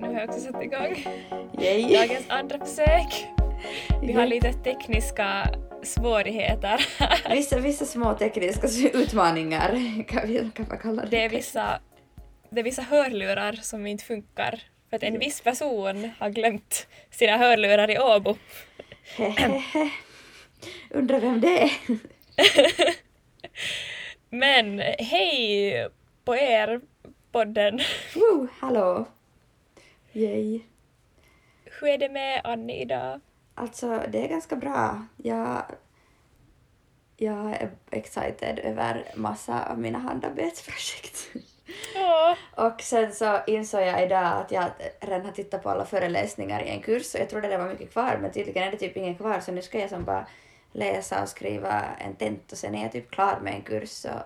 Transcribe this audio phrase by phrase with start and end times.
[0.00, 1.06] Nu har jag också satt igång
[1.58, 1.96] Yay.
[1.96, 3.26] dagens andra försök.
[4.02, 5.48] Vi har lite tekniska
[5.82, 6.86] svårigheter.
[7.30, 11.08] Vissa, vissa små tekniska utmaningar kan, vi, kan man kalla det.
[11.08, 11.80] Det är vissa,
[12.50, 17.36] det är vissa hörlurar som inte funkar för att en viss person har glömt sina
[17.36, 18.36] hörlurar i Åbo.
[20.90, 21.70] Undrar vem det är?
[24.30, 25.88] Men hej
[26.24, 26.80] på er,
[27.32, 27.80] podden!
[28.14, 29.06] Woo, hallå!
[30.16, 30.60] Yay.
[31.64, 33.20] Hur är det med Annie idag?
[33.54, 35.06] Alltså, det är ganska bra.
[35.16, 35.64] Jag,
[37.16, 41.28] jag är excited över massa av mina handarbetsprojekt.
[41.96, 46.62] Åh, Och sen så insåg jag idag att jag redan har tittat på alla föreläsningar
[46.62, 48.96] i en kurs och jag trodde det var mycket kvar men tydligen är det typ
[48.96, 50.26] ingen kvar så nu ska jag som bara
[50.72, 54.22] läsa och skriva en tent och sen är jag typ klar med en kurs och,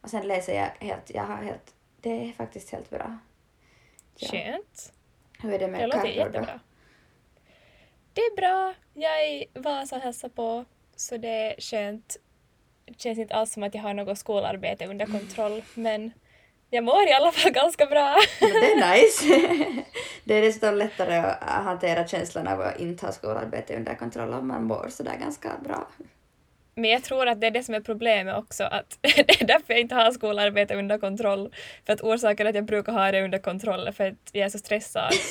[0.00, 3.18] och sen läser jag helt, jag har helt, det är faktiskt helt bra.
[4.16, 4.28] Ja.
[4.28, 4.92] skönt.
[5.42, 6.18] Hur är det med Det låter Carro då?
[6.18, 6.60] jättebra.
[8.12, 8.74] Det är bra.
[8.94, 10.64] Jag är i Vasa och hälsar på,
[10.96, 12.16] så det är skönt.
[12.84, 16.12] Det känns inte alls som att jag har något skolarbete under kontroll, men
[16.70, 18.16] jag mår i alla fall ganska bra.
[18.40, 19.82] Det är nice.
[20.24, 24.48] det är desto lättare att hantera känslan av att inte ha skolarbete under kontroll om
[24.48, 25.88] man mår sådär ganska bra.
[26.74, 29.72] Men jag tror att det är det som är problemet också, att det är därför
[29.72, 31.54] jag inte har skolarbete under kontroll.
[31.86, 34.48] För att orsaken att jag brukar ha det under kontroll är för att jag är
[34.48, 35.12] så stressad.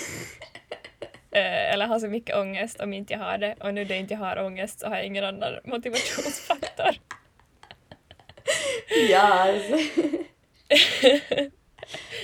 [1.34, 3.56] Eh, Eller har så mycket ångest om inte jag har det.
[3.60, 6.90] Och nu när jag inte har ångest så har jag ingen annan motivationsfaktor.
[9.10, 9.78] Ja, alltså.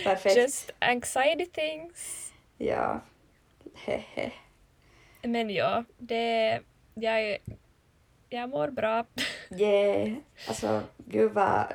[0.04, 0.38] Perfekt.
[0.38, 2.34] Just anxiety things.
[2.58, 3.02] Ja.
[5.22, 6.59] Men ja, det...
[6.94, 7.38] Jag,
[8.30, 9.06] jag mår bra.
[9.59, 10.14] Yeah.
[10.47, 11.66] Alltså, gud vad...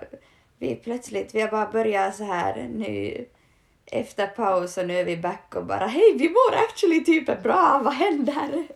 [0.59, 3.27] Vi plötsligt, vi har bara börjat så här nu
[3.86, 7.81] efter paus och nu är vi back och bara hej, vi mår actually typ bra,
[7.84, 8.66] vad händer?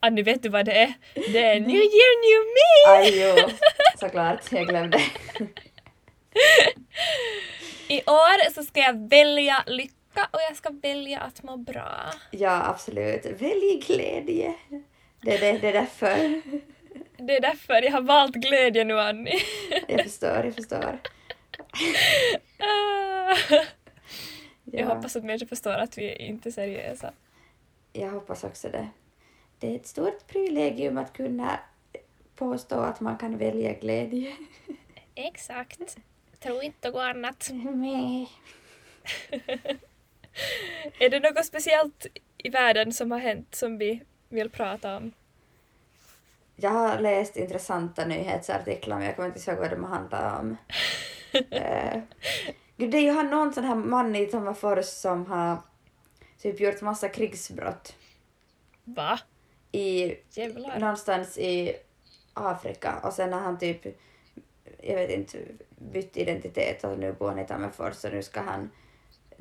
[0.00, 0.94] Annie, vet du vad det är?
[1.14, 2.96] Det är New year, new me!
[2.96, 3.48] Aj, jo,
[4.00, 4.98] såklart, jag glömde.
[7.88, 11.92] I år så ska jag välja lycka och jag ska välja att må bra.
[12.30, 13.26] Ja, absolut.
[13.26, 14.54] Välj glädje.
[15.20, 16.42] Det är, det, det är därför.
[17.16, 19.38] Det är därför jag har valt glädje nu, Annie.
[19.88, 20.98] Jag förstår, jag förstår.
[22.58, 23.36] Ah.
[24.64, 27.12] Jag Ja, hoppas att människor förstår att vi är inte seriösa.
[27.92, 28.88] jag hoppas också det.
[29.58, 31.60] Det är ett stort privilegium att kunna
[32.36, 34.36] påstå att man kan välja glädje.
[35.14, 35.96] Exakt.
[36.40, 37.50] Tro inte något annat.
[37.52, 38.28] Meh.
[41.00, 42.06] Är det något speciellt
[42.38, 45.12] i världen som har hänt som vi vill prata om?
[46.56, 50.56] Jag har läst intressanta nyhetsartiklar men jag kommer inte ihåg vad de handlar om.
[51.50, 52.00] Eh,
[52.76, 55.56] Gud, det är ju han någon sån här man i Tammerfors som har
[56.38, 57.96] typ gjort massa krigsbrott
[58.84, 59.18] Va?
[59.72, 60.78] i, Jävlar.
[60.78, 61.76] någonstans i
[62.34, 63.86] Afrika och sen har han typ,
[64.82, 65.38] jag vet inte,
[65.70, 68.70] bytt identitet och nu bor han i Tammerfors och nu ska han,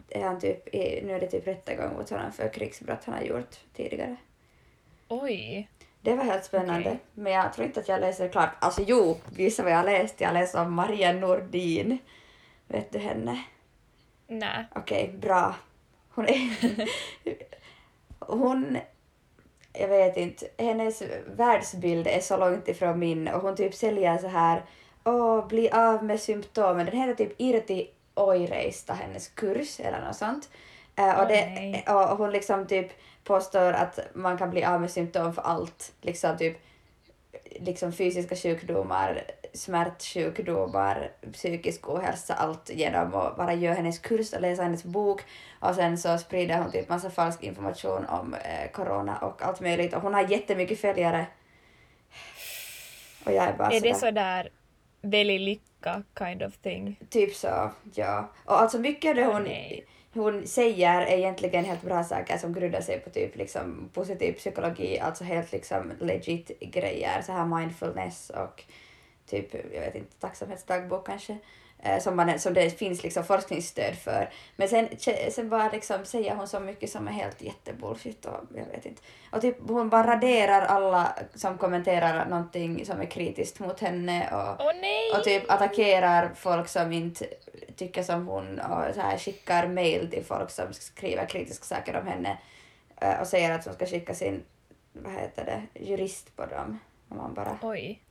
[0.10, 3.56] är han typ, nu är det typ rättegång mot honom för krigsbrott han har gjort
[3.74, 4.16] tidigare.
[5.08, 5.70] Oj.
[6.02, 7.00] Det var helt spännande, Okej.
[7.14, 8.50] men jag tror inte att jag läser klart.
[8.60, 10.22] Alltså jo, gissa vad jag läst?
[10.22, 11.98] Jag läste om Maria Nordin.
[12.68, 13.44] Vet du henne?
[14.28, 14.66] Nej.
[14.76, 15.56] Okej, bra.
[16.10, 16.50] Hon är...
[18.20, 18.78] hon...
[19.74, 24.28] Jag vet inte, hennes världsbild är så långt ifrån min och hon typ säljer så
[24.28, 24.64] här
[25.04, 26.86] Åh, bli av med symptomen.
[26.86, 30.50] Den heter typ Irti Oireista, hennes kurs eller något sånt.
[30.96, 32.92] Eh, och, det, och hon liksom typ
[33.28, 35.94] påstår att man kan bli av med symptom för allt.
[36.02, 36.58] Liksom typ
[37.60, 39.24] liksom fysiska sjukdomar,
[39.54, 45.22] smärtsjukdomar, psykisk ohälsa, allt genom att bara göra hennes kurs och läsa hennes bok
[45.60, 49.94] och sen så sprider hon typ massa falsk information om eh, corona och allt möjligt
[49.94, 51.28] och hon har jättemycket följare.
[53.26, 54.50] Och jag är bara Är det sådär, sådär
[55.02, 57.00] välj lycka kind of thing?
[57.10, 58.30] typ så, ja.
[58.46, 59.86] Och alltså mycket av det hon, nej
[60.18, 65.24] hon säger egentligen helt bra saker som grundar sig på typ liksom positiv psykologi, alltså
[65.24, 68.64] helt liksom legit grejer, så här mindfulness och
[69.26, 71.38] typ, jag vet inte, tacksamhetsdagbok kanske,
[72.00, 74.30] som, man, som det finns liksom forskningsstöd för.
[74.56, 74.88] Men sen,
[75.32, 79.02] sen bara liksom säger hon så mycket som är helt jättebullshit och jag vet inte.
[79.32, 84.76] Och typ hon bara raderar alla som kommenterar någonting som är kritiskt mot henne och
[84.82, 85.12] nej!
[85.18, 87.26] och typ attackerar folk som inte
[87.76, 92.08] tycker som hon och så här skickar mail till folk som skriver kritiska saker om
[92.08, 92.38] henne
[93.02, 94.44] eh, och säger att hon ska skicka sin,
[94.94, 96.80] vad heter det, jurist på dem.
[97.10, 98.02] Och man bara, Oj.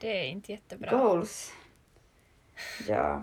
[0.00, 0.90] Det är inte jättebra.
[0.90, 1.52] goals.
[2.88, 3.22] Ja.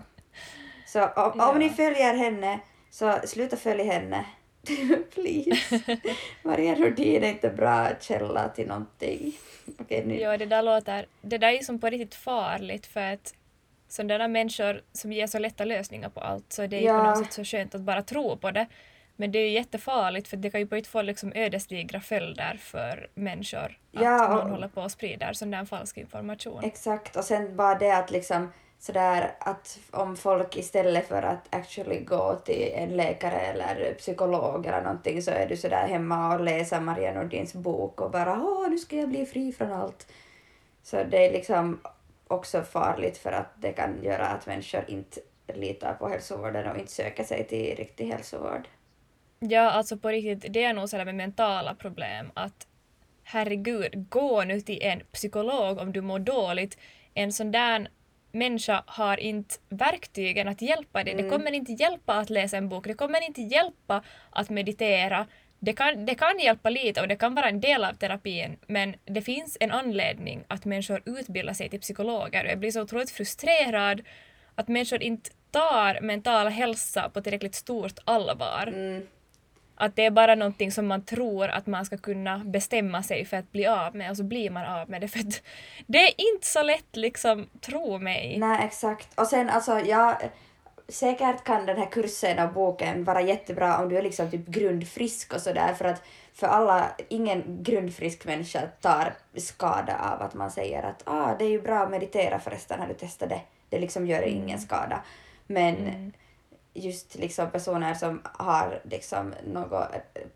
[0.86, 1.50] Så om, Ja.
[1.50, 2.60] om ni följer henne
[2.90, 4.24] Så sluta följa henne.
[5.14, 5.80] Please.
[6.42, 9.32] Maria Nordin är inte bra källa till någonting.
[9.78, 10.20] Okej, nu.
[10.20, 11.06] Ja, det där låter...
[11.22, 13.34] Det där är som på riktigt farligt för att
[13.88, 17.02] sådana människor som ger så lätta lösningar på allt så det är ju på Ja.
[17.10, 18.66] något sätt så skönt att bara tro på det.
[19.16, 22.56] Men det är ju jättefarligt för det kan ju på riktigt få liksom ödesdigra följder
[22.62, 23.78] för människor.
[23.90, 26.64] Ja, att någon och- håller på och sprider sån där falsk information.
[26.64, 32.00] Exakt, och sen bara det att liksom sådär att om folk istället för att actually
[32.00, 36.80] gå till en läkare eller psykolog eller någonting så är du sådär hemma och läser
[36.80, 40.12] Maria Nordins bok och bara åh nu ska jag bli fri från allt.
[40.82, 41.80] Så det är liksom
[42.28, 45.20] också farligt för att det kan göra att människor inte
[45.54, 48.68] litar på hälsovården och inte söker sig till riktig hälsovård.
[49.38, 52.66] Ja, alltså på riktigt, det är nog sådär med mentala problem att
[53.22, 56.78] herregud, gå nu till en psykolog om du mår dåligt.
[57.14, 57.88] En sån där
[58.32, 61.14] människa har inte verktygen att hjälpa dig.
[61.14, 61.30] Det Mm.
[61.30, 65.26] kommer inte hjälpa att läsa en bok, det kommer inte hjälpa att meditera.
[65.58, 68.94] Det kan, det kan hjälpa lite och det kan vara en del av terapin men
[69.04, 73.10] det finns en anledning att människor utbildar sig till psykologer och jag blir så otroligt
[73.10, 74.02] frustrerad
[74.54, 78.66] att människor inte tar mental hälsa på tillräckligt stort allvar.
[78.74, 79.06] Mm.
[79.76, 83.36] Att det är bara någonting som man tror att man ska kunna bestämma sig för
[83.36, 85.42] att bli av med och så blir man av med det för att
[85.86, 88.38] det är inte så lätt liksom, tro mig.
[88.38, 89.20] Nej, exakt.
[89.20, 90.18] Och sen alltså, ja,
[90.88, 95.32] säkert kan den här kursen och boken vara jättebra om du är liksom typ grundfrisk
[95.32, 96.02] och sådär för att
[96.34, 101.48] för alla, ingen grundfrisk människa tar skada av att man säger att ah, det är
[101.48, 103.40] ju bra att meditera förresten, har du testat det?
[103.68, 105.02] Det liksom gör ingen skada.
[105.46, 106.12] Men Mm.
[106.76, 109.88] Just liksom personer som har liksom något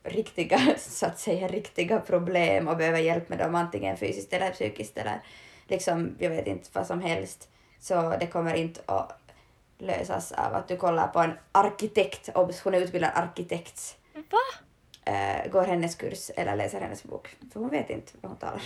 [0.03, 4.99] riktiga, så att säga, riktiga problem och behöver hjälp med dem antingen fysiskt eller psykiskt
[4.99, 5.21] eller
[5.69, 7.49] liksom, jag vet inte, vad som helst.
[7.81, 9.21] Så det kommer inte att
[9.79, 14.39] lösas av att du kollar på en arkitekt, obs, hon är utbildad arkitekt, Va?
[15.13, 17.37] eh, går hennes kurs eller läser hennes bok.
[17.53, 18.61] För hon vet inte vad hon talar om.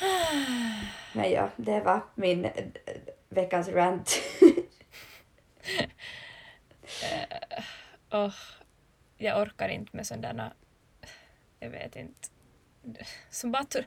[1.12, 2.64] Men ja, det var min eh,
[3.28, 4.18] veckans rant.
[8.10, 8.34] Åh,
[9.18, 10.52] jag orkar inte med sådana,
[11.60, 12.28] jag vet inte,
[13.30, 13.84] som bara tr-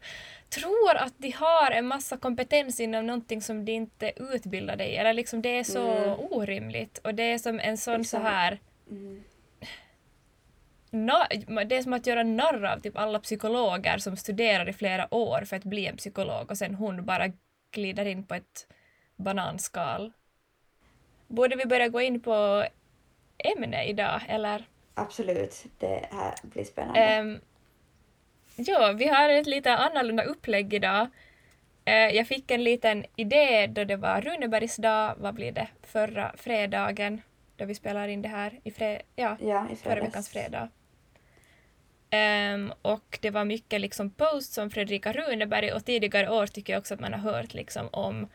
[0.49, 4.95] tror att de har en massa kompetens inom någonting som de inte utbildar dig i.
[4.95, 6.19] Eller liksom det är så Mm.
[6.19, 8.59] orimligt och det är som en sån så här
[8.89, 9.23] Mm.
[11.67, 15.41] det är som att göra narr av typ alla psykologer som studerar i flera år
[15.45, 17.25] för att bli en psykolog och sen hon bara
[17.71, 18.67] glider in på ett
[19.15, 20.13] bananskal.
[21.29, 22.65] Borde vi börja gå in på
[23.37, 24.65] ämne idag eller?
[24.93, 27.19] Absolut, det här blir spännande.
[27.19, 27.39] Um,
[28.55, 31.07] ja, vi har ett lite annorlunda upplägg idag.
[31.85, 36.33] Eh, jag fick en liten idé då det var Runebergs dag, vad blir det, förra
[36.37, 37.21] fredagen
[37.55, 40.69] då vi spelar in det här i fre- ja, ja, i förra veckans fredag.
[42.09, 46.79] Ehm, och det var mycket liksom posts om Fredrika Runeberg och tidigare år tycker jag
[46.79, 48.27] också att man har hört liksom om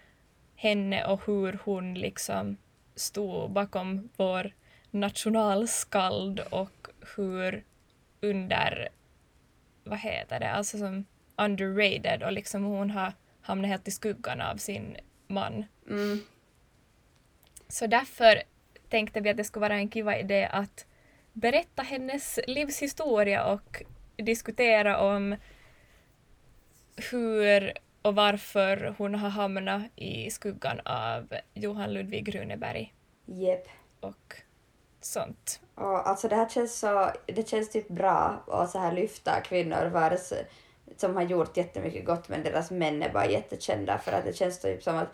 [0.57, 2.57] henne och hur hon liksom
[2.95, 4.53] stod bakom vår
[4.91, 7.65] nationalskald och hur
[8.21, 8.89] under,
[9.85, 11.05] vad heter det, alltså som
[11.37, 14.97] underrated och liksom hon har hamnat helt i skuggan av sin
[15.27, 15.65] man.
[15.89, 16.21] Mm.
[17.69, 18.43] Så därför
[18.89, 20.87] tänkte vi att det skulle vara en kiva idé att
[21.33, 23.83] berätta hennes livshistoria och
[24.17, 25.37] diskutera om
[27.11, 27.73] hur
[28.05, 32.95] och varför hon har hamnat i skuggan av Johan Ludvig Runeberg
[33.27, 33.69] Jep.
[34.01, 34.37] och
[35.01, 35.61] sånt.
[35.75, 39.87] Och alltså det här känns så, det känns typ bra att så här lyfta kvinnor
[39.87, 40.33] vars,
[40.97, 44.61] som har gjort jättemycket gott men deras män är bara jättekända för att det känns
[44.61, 45.09] typ som att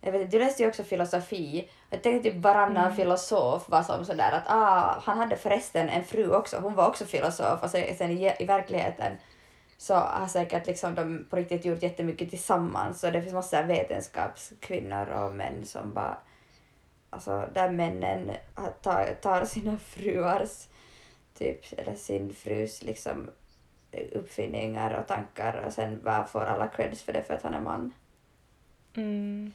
[0.00, 1.70] jag vet inte, du läste ju också filosofi.
[1.90, 6.30] Jag tänkte typ varannan filosof var som sådär att ah, han hade förresten en fru
[6.30, 9.12] också, hon var också filosof och sen, sen i, i verkligheten
[9.76, 15.06] så har säkert liksom de på riktigt gjort jättemycket tillsammans och det finns massa vetenskapskvinnor
[15.06, 16.18] och män som bara
[17.10, 18.30] alltså där männen
[18.82, 20.68] tar, tar sina fruars
[21.38, 23.30] typ, eller sin frus liksom
[23.92, 27.54] eh, uppfinningar och tankar och sen bara får alla creds för det för att han
[27.54, 27.92] är man.
[28.96, 29.52] Mm.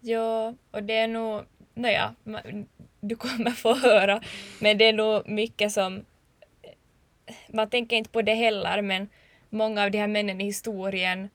[0.00, 2.14] Ja, och det är nog, nåja,
[3.00, 4.20] du kommer få höra,
[4.60, 6.04] men det är nog mycket som,
[7.48, 9.08] man tänker inte på det heller, men
[9.56, 11.28] många av de här männen i historien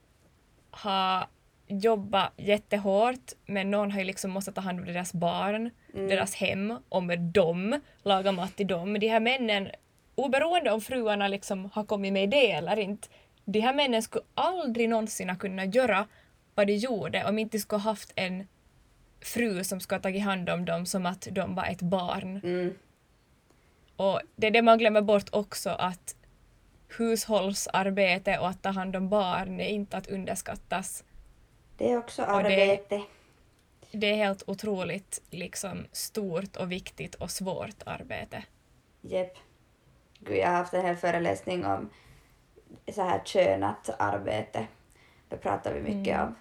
[0.71, 1.27] har
[1.67, 6.07] jobbat jättehårt, men någon har ju liksom måste ta hand om deras barn, Mm.
[6.07, 8.99] deras hem, och med dem, laga mat till dem.
[8.99, 9.69] De här männen,
[10.15, 13.07] oberoende om fruarna liksom har kommit med det eller inte,
[13.45, 16.07] de här männen skulle aldrig någonsin ha kunnat göra
[16.55, 18.47] vad de gjorde om inte de skulle haft en
[19.21, 22.41] fru som skulle ha tagit hand om dem som att de var ett barn.
[22.43, 22.73] Mm.
[23.95, 26.15] Och det är det man glömmer bort också att
[26.97, 31.03] hushållsarbete och att ta hand om barn är inte att underskattas.
[31.77, 33.01] Det är också Och det- arbete.
[33.91, 38.43] Det är helt otroligt liksom stort och viktigt och svårt arbete.
[39.01, 39.33] Jep.
[40.19, 41.89] Gud, jag har haft en hel föreläsning om
[42.93, 44.67] så här könat arbete.
[45.29, 46.27] Då pratar vi mycket Mm.
[46.27, 46.35] om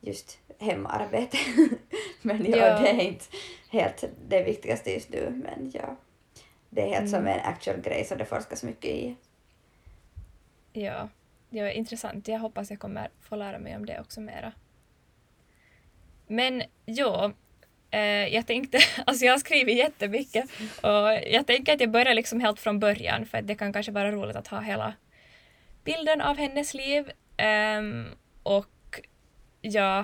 [0.00, 1.38] just hemarbete.
[2.22, 2.78] men ja, Ja.
[2.80, 3.24] det är inte
[3.70, 5.42] helt det viktigaste just nu.
[5.44, 5.96] Men ja,
[6.70, 7.38] det är helt som Mm.
[7.38, 9.16] en actual grej som det forskas mycket i.
[10.78, 11.08] Ja,
[11.50, 12.28] det var intressant.
[12.28, 14.52] Jag hoppas jag kommer få lära mig om det också mera.
[16.26, 17.32] Men ja,
[17.90, 18.00] eh,
[18.34, 20.44] jag tänkte, alltså jag har skrivit jättemycket
[20.82, 23.92] och jag tänker att jag börjar liksom helt från början för att det kan kanske
[23.92, 24.92] vara roligt att ha hela
[25.84, 27.10] bilden av hennes liv.
[27.36, 28.06] Ehm,
[28.42, 29.00] och
[29.60, 29.98] ja,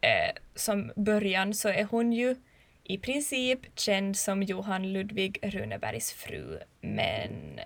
[0.00, 2.36] eh, som början så är hon ju
[2.84, 7.60] i princip känd som Johan Ludvig Runebergs fru, men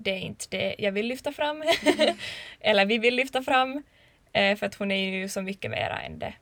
[0.00, 1.62] det är inte det jag vill lyfta fram.
[2.60, 3.82] Eller vi vill lyfta fram.
[4.32, 6.34] eh, För att hon är ju så mycket mera än det.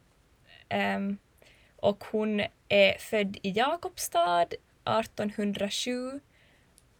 [0.68, 1.18] Ehm,
[1.76, 4.46] och hon är född i Jakobstad
[4.84, 6.20] 1807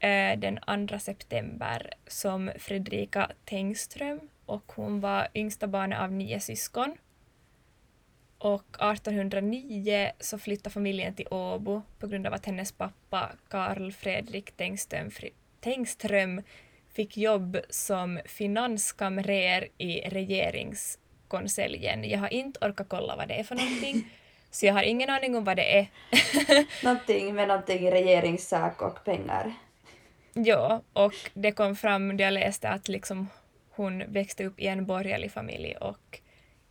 [0.00, 6.96] eh, den 2 september som Fredrika Tengström och hon var yngsta barnet av nio syskon.
[8.38, 14.52] Och 1809 så flyttade familjen till Åbo på grund av att hennes pappa Karl Fredrik
[14.56, 15.10] Tengström,
[15.68, 16.42] Tengström
[16.92, 22.10] fick jobb som finanskamrer i regeringskonseljen.
[22.10, 24.10] Jag har inte orkat kolla vad det är för någonting,
[24.50, 25.87] så jag har ingen aning om vad det är.
[26.84, 29.54] Någonting med någonting regeringssak och pengar.
[30.32, 33.28] Ja, och det kom fram när jag läste att liksom
[33.70, 36.20] hon växte upp i en borgerlig familj och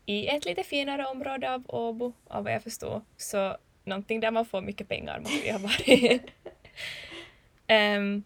[0.06, 3.01] i ett lite finare område av Åbo, av vad jag förstår.
[3.18, 6.22] Så någonting där man får mycket pengar måste det ha varit.
[7.68, 8.24] Ehm,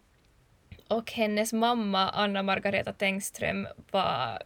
[0.92, 4.42] och hennes mamma, Anna Margareta Tengström, var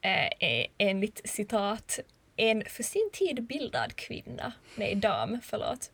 [0.00, 1.98] eh, e-, enligt citat
[2.36, 4.52] en för sin tid bildad kvinna.
[4.76, 5.90] Nej, dam, förlåt.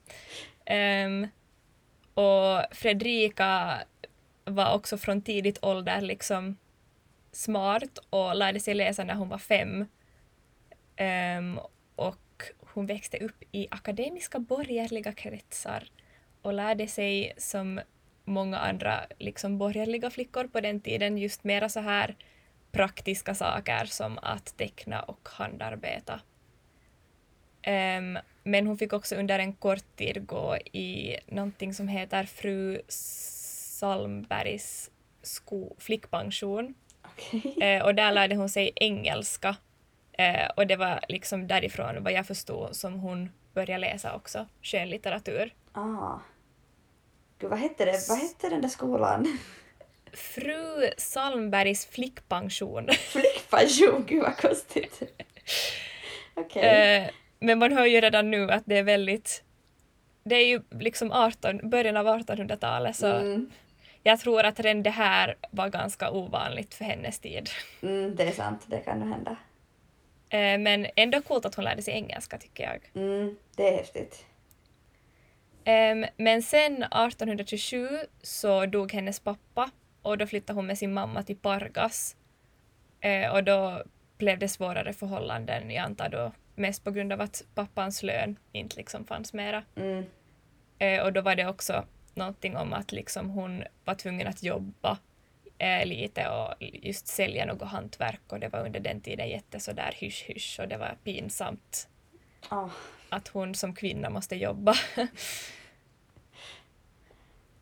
[1.07, 1.29] Um,
[2.15, 3.79] och Fredrika
[4.45, 6.57] var också från tidigt ålder liksom
[7.33, 9.87] smart och lärde sig läsa när hon var fem.
[11.39, 11.61] Um,
[11.97, 15.85] och hon växte upp i akademiska borgerliga kretsar
[16.43, 17.81] och lärde sig som
[18.29, 22.17] många andra liksom borgerliga flickor på den tiden just mera så här
[22.73, 26.21] praktiska saker som att teckna och handarbeta.
[27.63, 32.81] Ehm, men hon fick också under en kort tid gå i någonting som heter fru
[33.79, 34.91] Salmbergs
[35.23, 36.75] sko- flickpension.
[37.05, 37.55] Okej.
[37.63, 39.57] Eh, och där lärde hon sig engelska.
[40.13, 45.55] Eh, och det var liksom därifrån, vad jag förstod, som hon började läsa också skönlitteratur.
[45.73, 46.19] Ah.
[47.39, 48.09] Gud, vad hette det?
[48.09, 49.39] Vad hette den där skolan?
[50.13, 52.89] Fru Salmbergs flickpension.
[52.93, 55.03] Flickpension, gud vad konstigt.
[56.35, 56.63] Okej.
[56.63, 59.43] Eh, men man hör ju redan nu att det är väldigt...
[60.25, 63.51] Det är ju liksom 18, början av 1800-talet så Mm,
[64.03, 67.51] jag tror att redan det här var ganska ovanligt för hennes tid.
[67.83, 69.37] mm, det är sant, det kan nog hända.
[70.31, 73.03] Eh, men ändå coolt att hon lärde sig engelska tycker jag.
[73.03, 74.25] Mm, det är häftigt.
[75.69, 77.89] Ehm, men sen 1827
[78.23, 79.71] så dog hennes pappa
[80.03, 82.17] och då flyttade hon med sin mamma till Pargas.
[83.01, 83.83] Eh, och då
[84.19, 88.77] blev det svårare förhållanden, jag antar då mest på grund av att pappans lön inte
[88.77, 89.63] liksom fanns mera.
[89.77, 90.05] Mm,
[90.79, 91.85] Eh, och då var det också
[92.15, 94.99] någonting om att liksom hon var tvungen att jobba
[95.59, 99.95] eh, lite och just sälja något hantverk och det var under den tiden jätte sådär
[99.97, 101.89] hysch-hysch och det var pinsamt
[102.49, 102.69] ah.
[103.09, 104.75] att hon som kvinna måste jobba.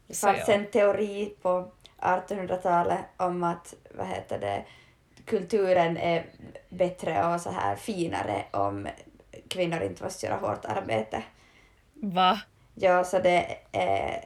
[0.07, 4.65] Det fanns en teori på 1800-talet om att vad heter det,
[5.25, 6.27] kulturen är
[6.69, 8.89] bättre och så här finare om
[9.49, 11.23] kvinnor inte måste göra hårt arbete.
[11.95, 12.41] Va?
[12.75, 14.25] Ja, så det är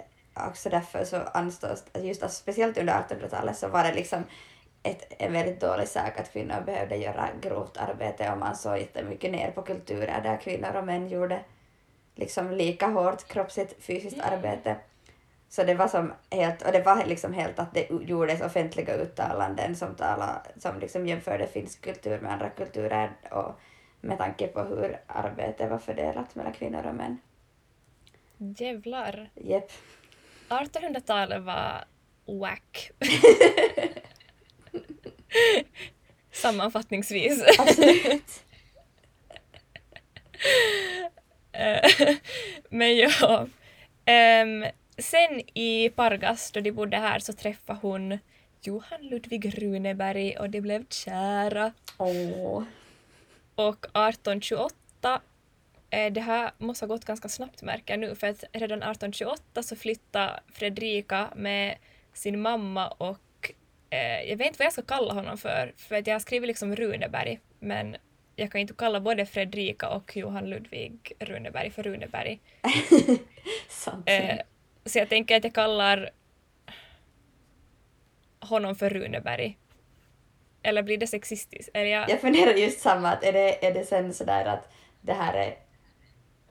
[0.49, 4.25] också därför så anstås, just alltså, speciellt under 1800-talet så var det liksom
[4.83, 9.33] ett, en väldigt dålig sak att kvinnor behövde göra grovt arbete och man såg jättemycket
[9.33, 11.41] ner på kulturer där kvinnor och män gjorde
[12.15, 14.77] liksom lika hårt kroppsligt fysiskt arbete.
[15.53, 19.77] Så det var som helt, och det var liksom helt att det gjordes offentliga uttalanden
[19.77, 23.61] som, tala, som liksom jämförde finsk kultur med andra kulturer och
[24.01, 27.19] med tanke på hur arbetet var fördelat mellan kvinnor och män.
[28.39, 29.31] Jävlar.
[29.35, 29.73] Jep.
[30.49, 31.85] 1800-talet var
[32.27, 32.91] wack.
[36.33, 37.45] Sammanfattningsvis.
[37.59, 38.23] Absolut.
[41.53, 42.17] Eh,
[42.71, 43.47] Men ja.
[44.05, 44.65] Ehm,
[45.03, 48.19] sen i Pargas, då de bodde här, så träffade hon
[48.63, 51.73] Johan Ludvig Runeberg och de blev kära.
[51.99, 52.63] Åh.
[53.55, 55.21] Och 1828,
[55.91, 59.63] eh, det här måste ha gått ganska snabbt märker jag nu, för att redan 1828
[59.63, 61.77] så flyttade Fredrika med
[62.13, 63.53] sin mamma och
[63.91, 66.47] eh, jag vet inte vad jag ska kalla honom för, för att jag har skrivit
[66.47, 67.97] liksom Runeberg, men
[68.37, 72.41] jag kan inte kalla både Fredrika och Johan Ludvig Runeberg för Runeberg.
[73.69, 74.09] Sant.
[74.09, 74.39] Eh,
[74.87, 76.11] så jag tänker att jag kallar
[78.41, 79.59] honom för Runeberg.
[80.63, 81.71] Eller blir det sexistiskt?
[81.75, 82.11] Eller jag...
[82.11, 85.55] Jag funderar just samma, att är det, är det sen sådär att det här är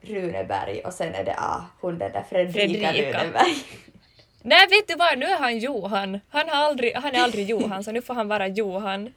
[0.00, 3.22] Runeberg och sen är det ah, hon den där Fredrika, Fredrika.
[3.22, 3.54] Runeberg.
[4.42, 5.18] Nej, vet du vad?
[5.18, 6.20] Nu är han Johan.
[6.28, 9.14] Han, har aldrig, han är aldrig Johan, så nu får han vara Johan.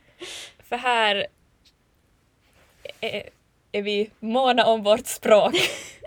[0.60, 1.28] För här
[3.02, 3.30] är,
[3.72, 5.56] är vi måna om vårt språk.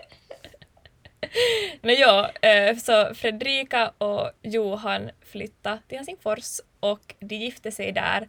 [1.83, 8.29] Men ja, eh, så Fredrika och Johan flyttade till Helsingfors och de gifte sig där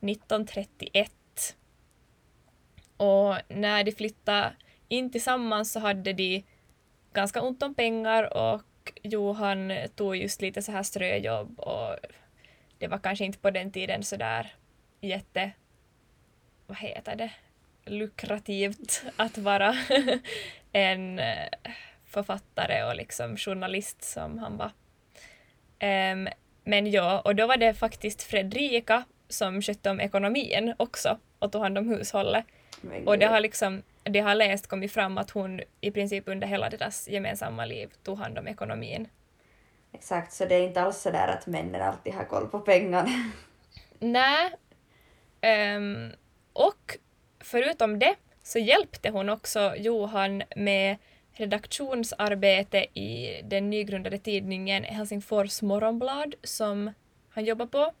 [0.00, 1.12] 1931.
[2.96, 4.52] Och när de flyttade
[4.88, 6.44] in tillsammans så hade de
[7.12, 8.62] ganska ont om pengar och
[9.02, 11.96] Johan tog just lite så här ströjobb och
[12.78, 14.54] det var kanske inte på den tiden så där
[15.00, 15.50] jätte,
[16.66, 17.30] vad heter det,
[17.84, 19.76] lukrativt att vara
[20.72, 21.48] en eh,
[22.08, 24.70] författare och liksom journalist som han var.
[25.78, 26.28] Em,
[26.64, 31.62] men ja, och då var det faktiskt Fredrika som skötte om ekonomin också och tog
[31.62, 32.44] hand om hushållet.
[32.80, 36.46] Men Och det har liksom, det har läst kommit fram att hon i princip under
[36.46, 39.08] hela deras gemensamma liv tog hand om ekonomin.
[39.92, 43.10] Exakt, så det är inte alls sådär att männen alltid har koll på pengarna.
[43.98, 44.50] Nej.
[45.40, 46.12] Ehm,
[46.52, 46.98] och
[47.40, 50.96] förutom det så hjälpte hon också Johan med
[51.38, 56.92] redaktionsarbete i den nygrundade tidningen Helsingfors Morgonblad som
[57.30, 57.92] han jobbar på.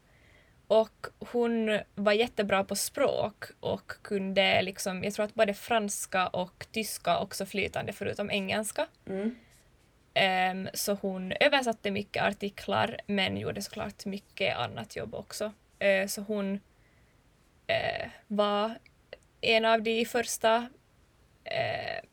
[0.66, 6.66] Och hon var jättebra på språk och kunde liksom, jag tror att både franska och
[6.72, 8.86] tyska också flytande förutom engelska.
[9.06, 9.36] Mm.
[10.14, 15.52] Ehm, så hon översatte mycket artiklar men gjorde såklart mycket annat jobb också.
[15.78, 16.60] Eh, så hon
[17.66, 18.74] eh, var
[19.40, 20.68] en av de första
[21.44, 22.04] eh,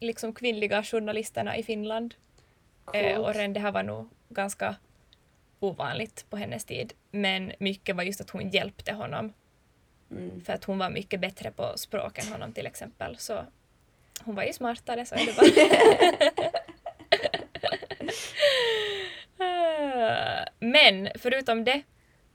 [0.00, 2.14] liksom kvinnliga journalisterna i Finland.
[2.94, 4.76] Eh, och redan det här var nog ganska
[5.60, 6.92] ovanligt på hennes tid.
[7.10, 9.32] Men mycket var just att hon hjälpte honom
[10.10, 10.40] Mm.
[10.44, 13.18] för att hon var mycket bättre på språk än honom till exempel.
[13.18, 13.44] Så
[14.24, 15.46] hon var ju smartare så är det bara.
[20.58, 21.82] Men förutom det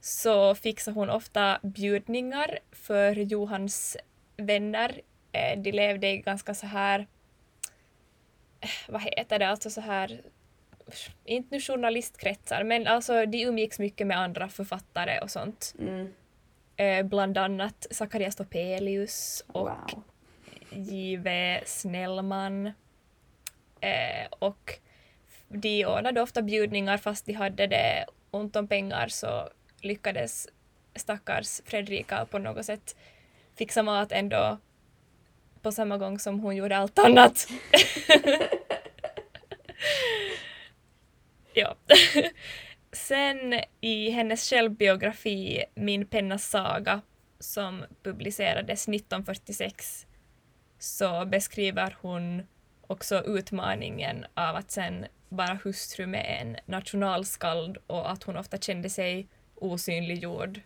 [0.01, 3.97] så fixade hon ofta bjudningar för Johans
[4.37, 5.01] vänner.
[5.31, 7.07] Eh, De levde i ganska så här,
[8.87, 10.21] vad heter det, alltså så här,
[11.25, 15.75] inte nu journalistkretsar, men alltså de umgicks mycket med andra författare och sånt.
[15.79, 16.13] Mm.
[16.75, 20.03] Eh, bland annat Zacharias Topelius och Wow.
[20.71, 21.59] J.V.
[21.65, 22.65] Snellman.
[23.81, 24.79] Eh, och
[25.47, 29.49] de ordnade ofta bjudningar fast de hade det ont om pengar så
[29.81, 30.47] lyckades
[30.95, 32.95] stackars Fredrika på något sätt
[33.55, 34.57] fixa mat ändå
[35.61, 37.47] på samma gång som hon gjorde allt annat.
[41.53, 41.75] ja.
[42.91, 47.01] Sen i hennes självbiografi Min pennas saga
[47.39, 50.07] som publicerades 1946
[50.79, 52.43] så beskriver hon
[52.87, 58.89] också utmaningen av att sen vara hustru med en nationalskald och att hon ofta kände
[58.89, 60.61] sig osynliggjord.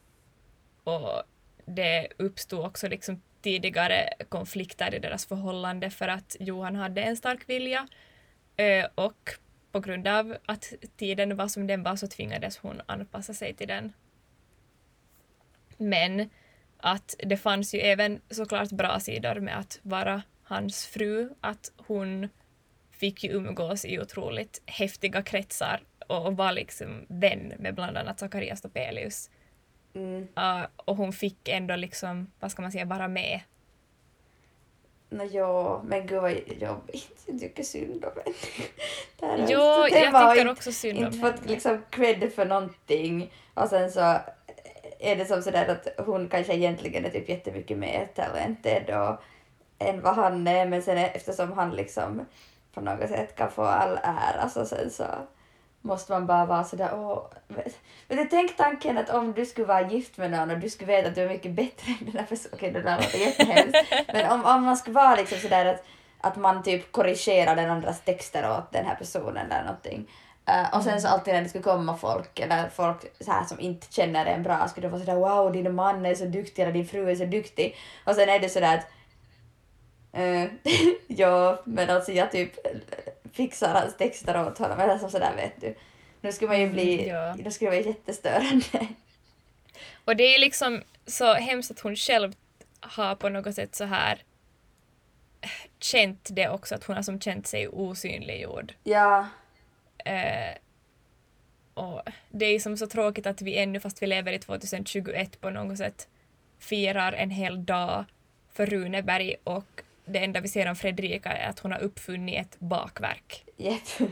[0.84, 1.24] Och
[1.66, 7.50] det uppstod också liksom tidigare konflikter i deras förhållande för att Johan hade en stark
[7.50, 7.88] vilja
[8.58, 9.30] eh, och
[9.72, 13.68] på grund av att tiden var som den var så tvingades hon anpassa sig till
[13.68, 13.94] den.
[15.78, 16.30] Men
[16.78, 22.30] att det fanns ju även såklart bra sidor med att vara hans fru, att hon
[22.92, 28.62] fick ju umgås i otroligt häftiga kretsar och var liksom vän med bland annat Zacharias
[28.62, 29.30] Topelius.
[29.96, 30.28] Mm.
[30.38, 33.40] Uh, och hon fick ändå liksom, vad ska man säga, vara med.
[35.10, 37.24] Nå jo, men gud vad jobbigt.
[37.26, 39.46] Jag tycker synd om henne.
[39.50, 41.48] Jo, jag tycker inte- också synd om inte fått henne.
[41.48, 44.00] liksom cred för någonting och sen så
[45.00, 49.24] är det som sådär att hon kanske egentligen är typ jättemycket mer talented och,
[49.80, 52.26] än vad han är men sen eftersom han liksom
[52.74, 55.04] på något sätt kan få all ära så sen så
[55.84, 57.24] måste man bara vara sådär åh.
[58.08, 60.96] Vet du, tänk tanken att om du skulle vara gift med någon och du skulle
[60.96, 62.54] veta att du är mycket bättre än den här personen.
[62.54, 63.94] Okej, det där låter jättehemskt.
[64.14, 65.86] Men om, om man skulle vara liksom sådär att,
[66.22, 70.08] att man typ korrigerar den andras texter åt den här personen eller någonting.
[70.50, 73.60] Uh, och sen så alltid när det skulle komma folk, eller folk så här som
[73.60, 76.74] inte känner en bra, skulle de vara sådär wow din man är så duktig eller
[76.74, 77.76] din fru är så duktig.
[78.06, 78.88] Och sen är det sådär att
[80.20, 80.52] uh,
[81.08, 82.54] ja, men alltså jag typ
[83.34, 85.76] fixar hans texter åt honom eller så sådär vet du.
[86.22, 87.36] Nu skulle man ju bli, Mm, ja.
[87.44, 88.88] då skulle det vara jättestörande.
[90.06, 92.34] Och det är liksom så hemskt att hon själv
[92.80, 94.22] har på något sätt så här
[95.80, 98.74] känt det också, att hon har som känt sig osynliggjord.
[98.84, 99.28] ja,
[100.06, 100.56] Eh,
[101.74, 105.50] och det är som så tråkigt att vi ännu, fast vi lever i 2021 på
[105.50, 106.08] något sätt,
[106.60, 108.06] firar en hel dag
[108.54, 112.60] för Runeberg och det enda vi ser om Fredrika är att hon har uppfunnit ett
[112.60, 113.46] bakverk.
[113.58, 113.82] jepp.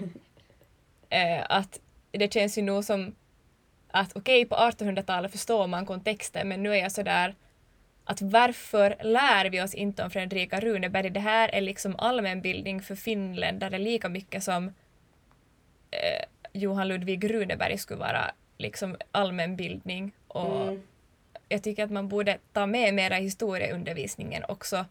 [1.14, 1.80] Eh, att
[2.12, 3.16] det känns ju nog som
[3.88, 7.36] att okej, på 1800-talet förstår man kontexten, men nu är jag sådär
[8.04, 11.10] att varför lär vi oss inte om Fredrika Runeberg?
[11.10, 14.68] Det här är liksom allmänbildning för finländare lika mycket som
[15.92, 20.12] eh, Johan Ludvig Runeberg skulle vara liksom allmänbildning.
[20.28, 20.82] Och Mm.
[21.50, 24.86] jag tycker att man borde ta med mera historieundervisningen också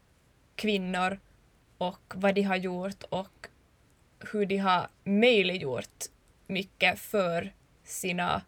[0.61, 1.19] kvinnor
[1.79, 3.49] och vad de har gjort och
[4.33, 6.05] hur de har möjliggjort
[6.47, 7.53] mycket för
[7.85, 8.43] sina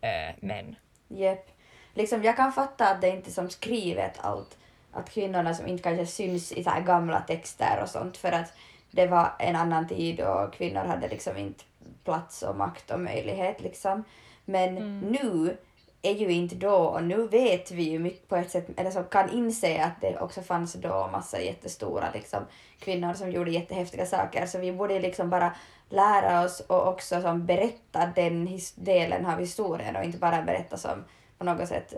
[0.00, 0.76] eh, män.
[1.08, 1.50] Jepp.
[1.94, 4.58] Liksom, jag kan fatta att det inte är som skrivet allt.
[4.92, 8.52] Att kvinnorna som inte kanske syns i så här gamla texter och sånt för att
[8.90, 11.64] det var en annan tid och kvinnor hade liksom inte
[12.04, 14.04] plats och makt och möjlighet liksom.
[14.44, 15.56] Men nu
[16.02, 19.04] är ju inte då och nu vet vi ju mycket på ett sätt, eller som
[19.04, 22.42] kan inse att det också fanns då massa jättestora liksom,
[22.78, 25.56] kvinnor som gjorde jättehäftiga saker så vi borde liksom bara
[25.88, 31.04] lära oss och också som berätta den delen av historien och inte bara berätta som
[31.38, 31.94] på något sätt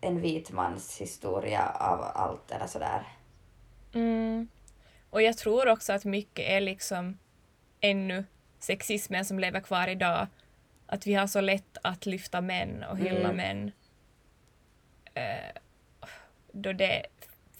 [0.00, 3.02] en vit mans historia av allt eller sådär.
[3.94, 4.48] Mm.
[5.10, 7.18] Och jag tror också att mycket är liksom
[7.80, 8.24] ännu
[8.58, 10.26] sexismen som lever kvar idag.
[10.86, 13.36] Att vi har så lätt att lyfta män och hylla Mm.
[13.36, 13.72] män.
[15.14, 15.60] Eh,
[16.52, 17.02] då det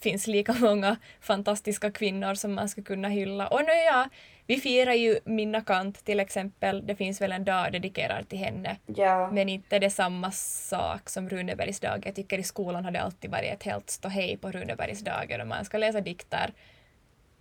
[0.00, 3.48] finns lika många fantastiska kvinnor som man skulle kunna hylla.
[3.48, 4.08] Och nu ja,
[4.46, 6.86] vi firar ju Minna Kant till exempel.
[6.86, 8.76] Det finns väl en dag dedikerad till henne.
[8.86, 12.02] Ja, Men inte det samma sak som Runebergs dag.
[12.06, 15.46] Jag tycker i skolan har det alltid varit ett helt ståhej på Runebergs dagar och
[15.46, 16.52] man ska läsa dikter.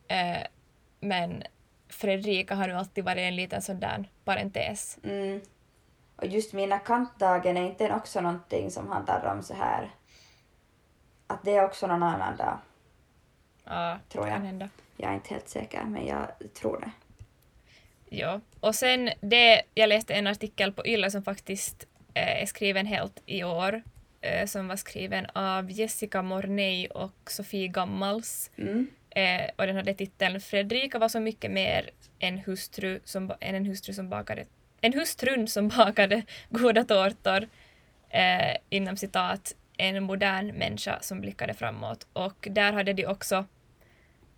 [0.08, 0.38] Eh,
[1.00, 1.43] men
[1.89, 4.98] Fredrika har nu alltid varit en liten sån där parentes.
[5.04, 5.41] mm.
[6.15, 9.89] Och just mina kantdagen är inte också någonting som handlar om så här
[11.28, 12.58] att det är också någon annan dag.
[13.63, 14.36] Ja, Tror jag.
[14.36, 14.69] kan hända.
[14.97, 16.91] Jag är inte helt säker, men jag tror det.
[18.15, 18.41] Ja.
[18.60, 23.21] Och sen det, jag läste en artikel på Yle som faktiskt eh, är skriven helt
[23.26, 23.84] i år.
[24.21, 28.52] Eh, som var skriven av Jessica Mornay och Sofie Gammals.
[28.58, 28.88] Mm.
[29.10, 33.65] Eh, och den hade titeln Fredrika var så mycket mer en hustru som, än en
[33.65, 34.45] hustru som bakade
[34.84, 37.48] en hustrun som bakade goda tårtor.
[38.10, 42.08] Eh, inom citat en modern människa som blickade framåt.
[42.13, 43.46] Och där hade de också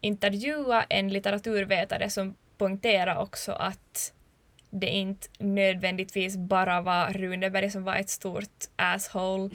[0.01, 4.13] intervjuat en litteraturvetare som poängterade också att
[4.69, 9.49] det inte nödvändigtvis bara var Runeberg som var ett stort asshole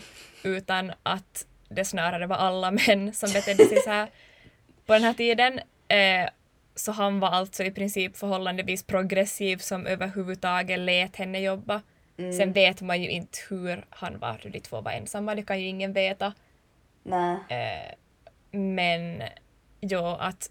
[0.44, 4.08] utan att det snarare var alla män som betedde sig så här
[4.86, 5.60] på den här tiden.
[5.88, 6.28] Eh,
[6.80, 11.82] så han var alltså i princip förhållandevis progressiv som överhuvudtaget lät henne jobba.
[12.18, 12.32] Mm.
[12.32, 15.60] Sen vet man ju inte hur han var då de två var ensamma, det kan
[15.60, 16.34] ju ingen veta.
[17.02, 17.36] Nej.
[17.48, 17.94] Eh,
[18.58, 19.22] men
[19.80, 20.50] jo, att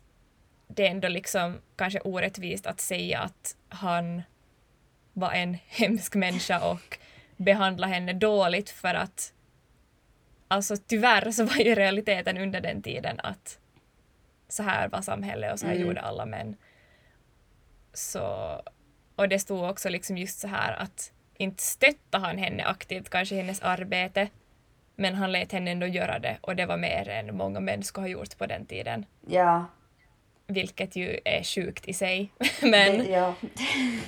[0.68, 4.22] det är ändå liksom kanske orättvist att säga att han
[5.14, 6.98] var en hemsk människa och
[7.38, 9.34] behandla henne dåligt för att
[10.48, 13.60] alltså tyvärr så var ju realiteten under den tiden att
[14.50, 15.88] så här var samhället och så här Mm.
[15.88, 16.56] gjorde alla män.
[17.94, 18.62] Så,
[19.16, 23.36] och det stod också liksom just så här att inte stötta han henne aktivt kanske
[23.36, 24.28] hennes arbete
[24.96, 28.04] men han lät henne ändå göra det och det var mer än många män skulle
[28.04, 29.06] ha gjort på den tiden.
[29.28, 29.66] Ja.
[30.48, 32.32] Vilket ju är sjukt i sig.
[32.62, 33.36] men Det, ja.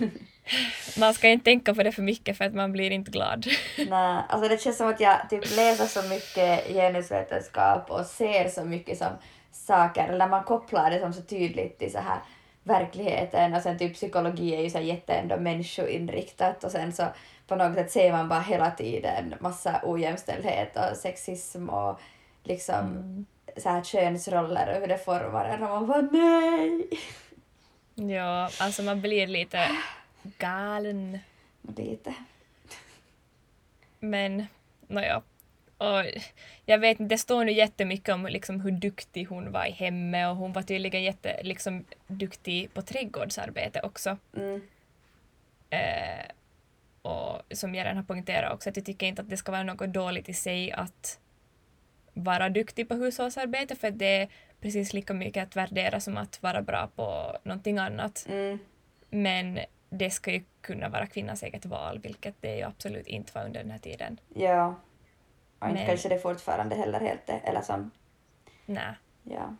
[0.99, 3.45] man ska inte tänka på det för mycket för att man blir inte glad.
[3.77, 8.65] Nej, alltså det känns som att jag typ läser så mycket genusvetenskap och ser så
[8.65, 9.07] mycket som
[9.65, 12.19] saker, eller man kopplar det som så tydligt till så här
[12.63, 17.03] verkligheten och sen typ psykologi är ju så jätte ändå människoinriktat och sen så
[17.47, 21.99] på något sätt ser man bara hela tiden massa ojämställdhet och sexism och
[22.43, 23.25] liksom
[23.57, 26.89] så här könsroller och hur det formar en och man bara nej!
[28.15, 29.67] ja, alltså man blir lite
[30.37, 31.19] galen.
[31.61, 32.13] Lite.
[33.99, 34.45] Men,
[34.87, 35.21] nåja.
[35.81, 36.05] Och
[36.65, 40.29] jag vet inte, det står nu jättemycket om liksom hur duktig hon var i hemmet
[40.29, 44.17] och hon var tydligen jätte liksom, duktig på trädgårdsarbete också.
[44.37, 44.61] Mm.
[45.69, 46.25] Eh,
[47.01, 49.63] och som jag redan har poängterat också, att jag tycker inte att det ska vara
[49.63, 51.19] något dåligt i sig att
[52.13, 54.27] vara duktig på hushållsarbete för det är
[54.61, 58.25] precis lika mycket att värdera som att vara bra på någonting annat.
[58.29, 58.59] Mm.
[59.09, 63.45] Men det ska ju kunna vara kvinnans eget val, vilket det ju absolut inte var
[63.45, 64.19] under den här tiden.
[64.35, 64.75] Ja.
[65.61, 67.91] Och inte Men- kanske det fortfarande heller helt eller som,
[68.65, 68.93] Nej.
[69.23, 69.55] ja.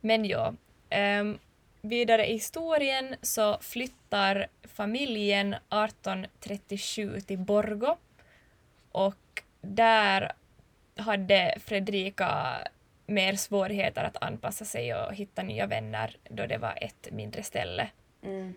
[0.00, 0.54] Men ja,
[0.90, 1.38] ehm,
[1.80, 7.96] vidare i historien så flyttar familjen 1837 till Borgo
[8.92, 10.32] och där
[10.96, 12.58] hade Fredrika
[13.06, 17.88] mer svårigheter att anpassa sig och hitta nya vänner då det var ett mindre ställe.
[18.22, 18.54] Mm.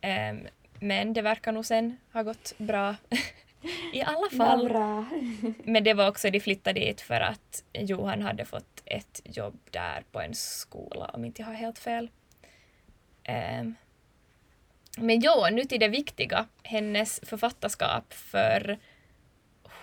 [0.00, 0.46] Ehm,
[0.80, 2.94] men det verkar nog sen ha gått bra
[3.92, 4.68] i alla fall.
[4.68, 5.04] bra.
[5.64, 10.04] Men det var också, de flyttade dit för att Johan hade fått ett jobb där
[10.12, 12.10] på en skola, om inte jag har helt fel.
[13.24, 13.74] Ehm,
[14.98, 18.78] men ja, nu till det viktiga, hennes författarskap, för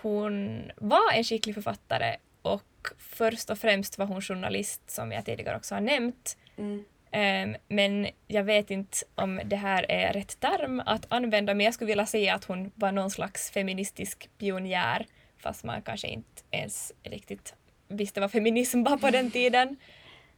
[0.01, 5.57] hon var en skicklig författare och först och främst var hon journalist, som jag tidigare
[5.57, 6.37] också har nämnt.
[6.57, 6.85] Mm.
[7.13, 11.73] Ehm, men jag vet inte om det här är rätt term att använda, men jag
[11.73, 15.05] skulle vilja säga att hon var någon slags feministisk pionjär,
[15.37, 17.55] fast man kanske inte ens riktigt
[17.87, 19.77] visste vad feminism var på den tiden.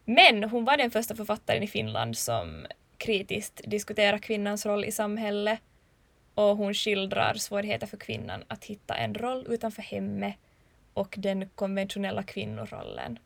[0.06, 2.66] Men hon var den första författaren i Finland som
[2.98, 5.60] kritiskt diskuterar kvinnans roll i samhället
[6.34, 10.36] och hon skildrar svårigheter för kvinnan att hitta en roll utanför hemmet
[10.94, 13.20] och den konventionella kvinnorollen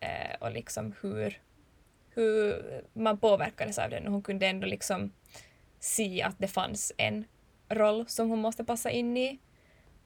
[0.00, 1.40] eh, och liksom hur
[2.14, 5.12] hur man påverkades av den och hon kunde ändå liksom
[5.80, 7.24] se att det fanns en
[7.68, 9.38] roll som hon måste passa in i.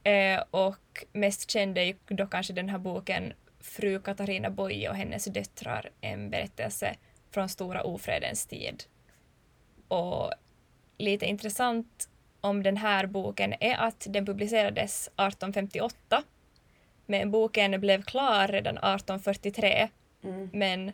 [0.03, 4.95] Eh, och mest känd är ju då kanske den här boken Fru Katarina Boye och
[4.95, 6.95] hennes döttrar, en berättelse
[7.31, 8.83] från Stora ofredens tid.
[9.87, 10.31] Och
[10.97, 12.09] lite intressant
[12.41, 16.23] om den här boken är att den publicerades 1858
[17.05, 19.89] men boken blev klar redan 1843
[20.23, 20.49] Mm.
[20.53, 20.91] men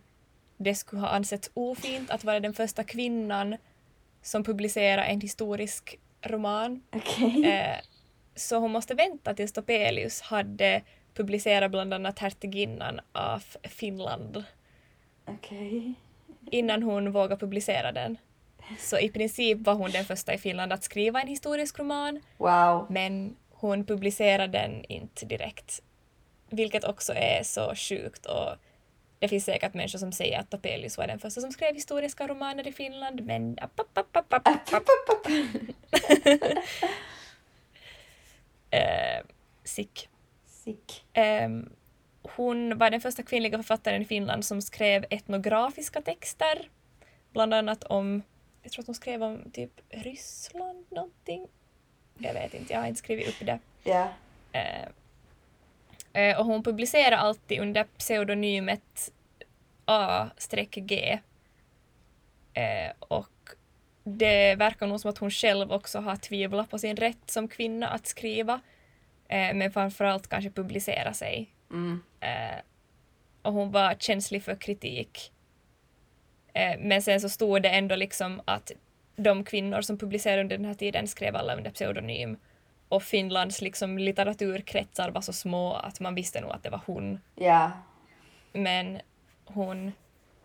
[0.57, 3.55] det skulle ha ansetts ofint att vara den första kvinnan
[4.21, 6.83] som publicerar en historisk roman.
[6.91, 7.45] Okej.
[7.51, 7.77] Eh,
[8.35, 10.81] så hon måste vänta tills Topelius hade
[11.13, 14.43] publicerat bland annat Hertiginnan av Finland
[15.25, 15.93] Okej.
[16.51, 18.17] innan hon vågade publicera den.
[18.79, 22.85] Så i princip var hon den första i Finland att skriva en historisk roman, Wow.
[22.89, 25.81] men hon publicerade den inte direkt.
[26.49, 28.49] Vilket också är så sjukt och
[29.25, 32.67] det finns säkert människor som säger att Topelius var den första som skrev historiska romaner
[32.67, 33.57] i Finland, men...
[33.61, 35.27] App, app, app, app, app, app, app.
[38.75, 39.25] Eh,
[39.63, 40.09] sick.
[40.45, 41.05] Sick.
[41.13, 41.69] Ehm,
[42.21, 46.69] hon var den första kvinnliga författaren i Finland som skrev etnografiska texter.
[47.31, 48.21] Bland annat om,
[48.63, 51.47] jag tror att hon skrev om typ Ryssland någonting.
[52.17, 53.59] Jag vet inte, jag har inte skrivit upp det.
[53.83, 54.07] Ja.
[54.51, 54.87] Eh,
[56.13, 59.11] eh, och hon publicerar alltid under pseudonymet
[59.85, 61.19] A-G.
[62.53, 63.29] Eh, och
[64.03, 67.87] det verkar nog som att hon själv också har tvivlat på sin rätt som kvinna
[67.87, 68.61] att skriva.
[69.27, 71.49] Eh, men framförallt kanske publicera sig.
[71.71, 72.03] Mm.
[72.19, 72.59] Eh,
[73.41, 75.31] och hon var känslig för kritik.
[76.53, 78.71] Eh, men sen så stod det ändå liksom att
[79.15, 82.37] de kvinnor som publicerade under den här tiden skrev alla under pseudonym.
[82.89, 87.19] Och Finlands liksom litteraturkretsar var så små att man visste nog att det var hon.
[87.35, 87.71] Ja.
[88.53, 89.01] Men
[89.45, 89.91] hon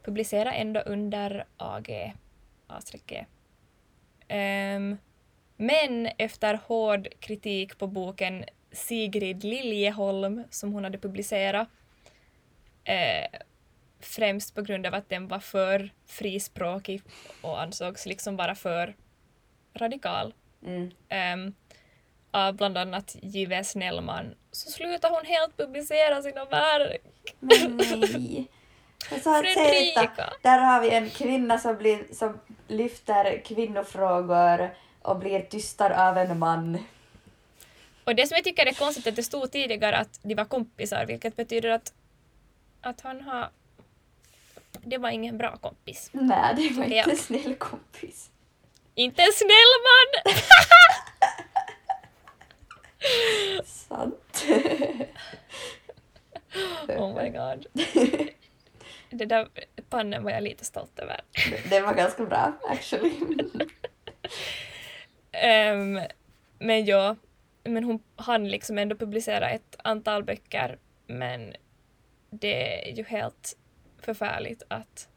[0.04, 2.14] publicerade ändå under AG.
[2.66, 3.24] A-G.
[4.28, 4.96] Ehm,
[5.56, 11.68] men efter hård kritik på boken Sigrid Liljeholm som hon hade publicerat
[12.84, 13.40] eh,
[14.00, 17.02] främst på grund av att den var för frispråkig
[17.42, 18.96] och ansågs liksom vara för
[19.74, 20.34] radikal
[20.66, 20.90] Mm.
[21.08, 21.54] ehm,
[22.30, 23.64] av bland annat J.V.
[23.64, 27.02] Snellman så slutade hon helt publicera sina verk.
[27.40, 28.46] Men nej.
[29.08, 29.44] Så att
[30.42, 36.38] där har vi en kvinna som, blir, som lyfter kvinnofrågor och blir tystad av en
[36.38, 36.78] man.
[38.04, 40.44] Och det som jag tycker är konstigt är att det stod tidigare att de var
[40.44, 41.92] kompisar, vilket betyder att,
[42.80, 43.50] att han har...
[44.72, 46.10] Det var ingen bra kompis.
[46.12, 47.04] Nej, det var inte Ja.
[47.10, 48.30] en snäll kompis.
[48.94, 50.32] Inte en snäll man!
[53.66, 54.44] Sant.
[56.88, 57.66] Oh my god.
[59.10, 59.48] Det där
[59.88, 61.20] pannen var jag lite stolt över.
[61.70, 63.12] det var ganska bra, actually.
[65.32, 66.00] Ehm,
[66.58, 67.16] men ja,
[67.64, 71.52] men hon hann liksom ändå publicera ett antal böcker men
[72.30, 73.56] det är ju helt
[73.98, 75.08] förfärligt att,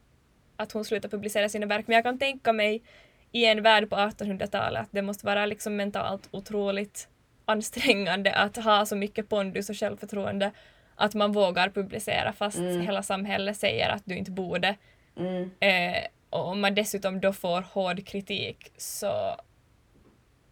[0.56, 1.88] att hon slutar publicera sina verk.
[1.88, 2.84] Men jag kan tänka mig
[3.32, 7.08] i en värld på 1800-talet att det måste vara liksom mentalt otroligt
[7.46, 10.52] ansträngande att ha så mycket pondus och självförtroende
[10.96, 12.82] att man vågar publicera fast Mm.
[12.82, 14.76] hela samhället säger att du inte borde.
[15.18, 15.52] Mm.
[15.60, 19.36] Eh, och om man dessutom då får hård kritik så...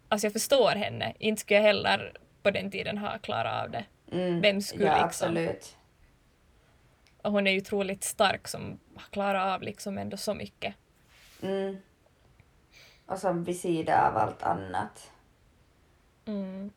[0.10, 1.14] Alltså jag förstår henne.
[1.20, 3.86] Inte skulle jag heller på den tiden ha klarat av det.
[4.12, 4.42] Mm.
[4.42, 5.08] Vem skulle ja, liksom?
[5.08, 5.78] absolut.
[7.22, 10.76] Och hon är ju otroligt stark som har klarat av liksom ändå så mycket.
[11.42, 11.78] Mm.
[13.06, 15.12] Och som vid sidan av allt annat.
[16.26, 16.72] Mm.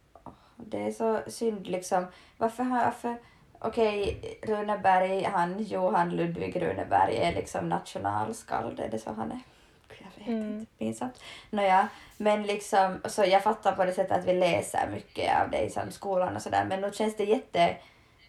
[0.57, 2.07] Det är så synd liksom.
[2.38, 2.85] Varför har...
[2.85, 3.16] Varför,
[3.64, 9.40] Okej, Runeberg, han Johan Ludvig Runeberg är liksom nationalskald, är det så han är?
[9.88, 10.59] Jag vet Mm.
[10.59, 11.20] inte, pinsamt.
[11.50, 15.59] Nåja, men liksom, så jag fattar på det sättet att vi läser mycket av det
[15.62, 17.77] i sån skolan och sådär, men nog känns det jätte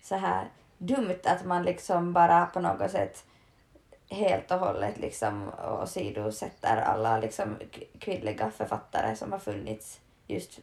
[0.03, 0.45] så här
[0.77, 3.23] dumt att man liksom bara på något sätt
[4.09, 7.57] helt och hållet liksom åsidosätter alla liksom
[7.99, 10.59] kvinnliga författare som har funnits just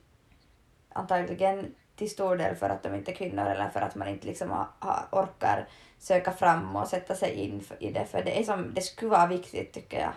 [0.93, 4.27] antagligen till stor del för att de inte är kvinnor eller för att man inte
[4.27, 8.07] liksom ha, ha, orkar söka fram och sätta sig in för, i det.
[8.07, 10.13] För det, är som, det skulle vara viktigt tycker jag.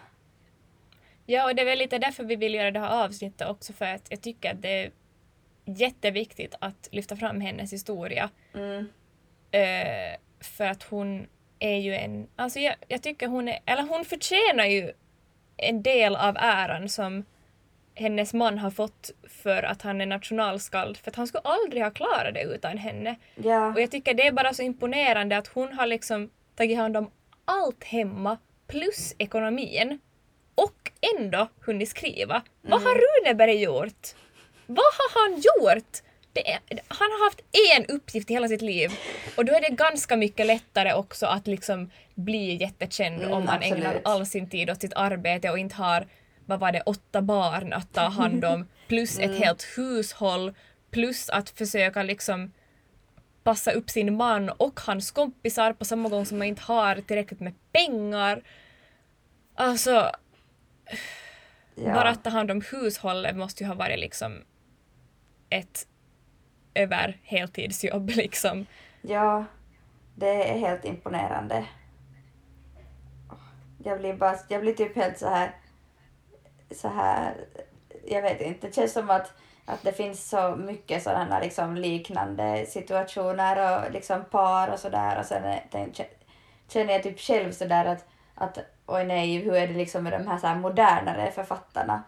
[1.25, 3.85] Ja, och det är väl lite därför vi vill göra det här avsnittet också för
[3.85, 4.91] att jag tycker att det är
[5.65, 8.29] jätteviktigt att lyfta fram hennes historia.
[8.53, 8.87] Mm.
[9.51, 11.27] Eh, för att hon
[11.59, 12.27] är ju en...
[12.35, 13.59] Alltså jag, jag tycker hon är...
[13.65, 14.91] Eller hon förtjänar ju
[15.57, 17.25] en del av äran som
[17.95, 19.11] hennes man har fått
[19.43, 20.97] för att han är nationalskald.
[20.97, 23.15] För att han skulle aldrig ha klarat det utan henne.
[23.35, 26.97] Ja, Och jag tycker det är bara så imponerande att hon har liksom tagit hand
[26.97, 27.11] om
[27.45, 29.99] allt hemma plus ekonomin
[30.55, 32.41] och ändå hunnit skriva.
[32.61, 34.07] Vad har Runeberg gjort?
[34.67, 36.01] Vad har han gjort?
[36.45, 37.41] Är, han har haft
[37.77, 38.91] en uppgift i hela sitt liv
[39.37, 43.61] och då är det ganska mycket lättare också att liksom bli jättekänd Mm, om man
[43.61, 44.01] ägnar absolut.
[44.07, 46.07] all sin tid åt sitt arbete och inte har,
[46.45, 50.53] vad var det, åtta barn att ta hand om plus ett helt hushåll
[50.91, 52.51] plus att försöka liksom
[53.43, 57.39] passa upp sin man och hans kompisar på samma gång som man inte har tillräckligt
[57.39, 58.41] med pengar.
[59.55, 60.11] Alltså,
[61.75, 61.93] ja.
[61.93, 64.43] bara att ta hand om hushållet måste ju ha varit liksom
[65.49, 65.87] ett
[66.73, 68.65] över heltidsjobb liksom.
[69.01, 69.45] Ja,
[70.15, 71.65] det är helt imponerande.
[73.83, 75.55] Jag blir bara, jag blir typ helt så här,
[76.71, 77.33] så här,
[78.07, 79.33] jag vet inte, det känns som att,
[79.65, 85.25] att det finns så mycket sådana liksom liknande situationer och liksom par och sådär och
[85.25, 86.09] sen tänk-
[86.67, 90.27] känner jag typ själv sådär att, att oj nej, hur är det liksom med de
[90.27, 92.03] här, så här modernare författarna?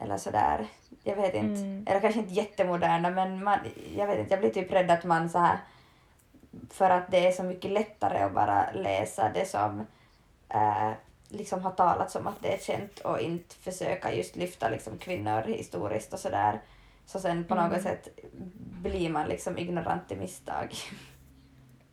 [0.00, 0.66] Eller sådär,
[1.02, 1.60] jag vet inte.
[1.60, 1.86] Mm.
[1.88, 3.58] Eller kanske inte jättemoderna men man,
[3.96, 5.58] jag vet inte, jag blir typ rädd att man så här
[6.70, 9.86] för att det är så mycket lättare att bara läsa det som
[10.48, 10.90] eh,
[11.28, 15.42] liksom har talats om att det är känt och inte försöka just lyfta liksom kvinnor
[15.42, 16.60] historiskt och sådär.
[17.06, 17.82] Så sen på något Mm.
[17.82, 18.08] sätt
[18.82, 20.74] blir man liksom ignorant i misstag.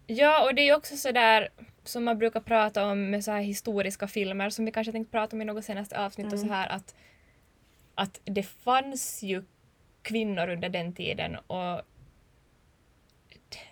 [0.08, 1.50] Ja, och det är också sådär
[1.84, 5.36] som man brukar prata om med så här historiska filmer som vi kanske tänkt prata
[5.36, 6.50] om i något senaste avsnitt och så Mm.
[6.56, 6.96] här att,
[7.96, 9.44] att det fanns ju
[10.02, 11.82] kvinnor under den tiden och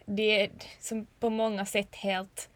[0.05, 2.49] det är som på många sätt helt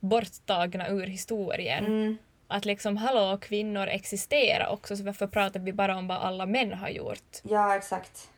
[0.00, 1.84] borttagna ur historien.
[1.86, 2.16] Mm.
[2.50, 6.72] Att liksom hallå, kvinnor existerar också så varför pratar vi bara om vad alla män
[6.72, 7.38] har gjort?
[7.42, 8.28] Ja, exakt.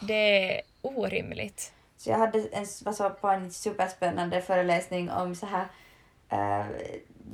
[0.00, 1.72] Det är orimligt.
[1.96, 5.66] Så jag hade en, var så på en superspännande föreläsning om så här
[6.28, 6.66] eh,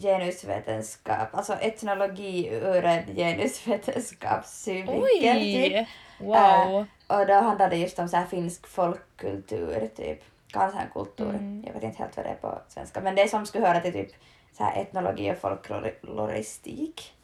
[0.00, 5.40] genusvetenskap, alltså etnologi ur en genusvetenskapssynvinkel.
[5.40, 5.88] Typ.
[6.20, 6.86] Wow!
[7.06, 10.22] Och då handlade det just om så här finsk folkkultur, typ.
[10.52, 11.28] Kansankultur.
[11.28, 11.64] Mm.
[11.66, 13.00] Jag vet inte helt vad det är på svenska.
[13.00, 14.12] Men det som skulle höra till typ
[14.56, 17.14] så här etnologi och folkloristik,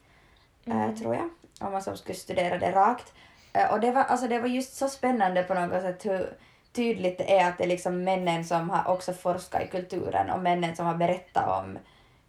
[0.64, 0.96] eh, Mm.
[0.96, 1.28] tror jag.
[1.60, 3.12] Om man som skulle studera det rakt.
[3.52, 6.34] Eh, och det var, alltså, det var just så spännande på något sätt hur
[6.72, 10.40] tydligt det är att det är liksom männen som har också forskat i kulturen och
[10.40, 11.78] männen som har berättat om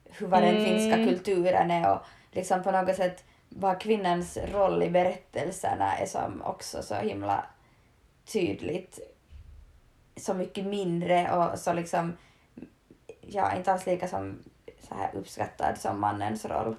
[0.05, 0.65] hur vad den Mm.
[0.65, 1.99] finska kulturen är och
[2.31, 7.45] liksom på något sätt vad kvinnans roll i berättelserna är som också så himla
[8.25, 8.99] tydligt
[10.17, 12.17] så mycket mindre och så liksom
[13.21, 14.43] ja, inte alls lika som
[14.87, 16.75] så här uppskattad som mannens roll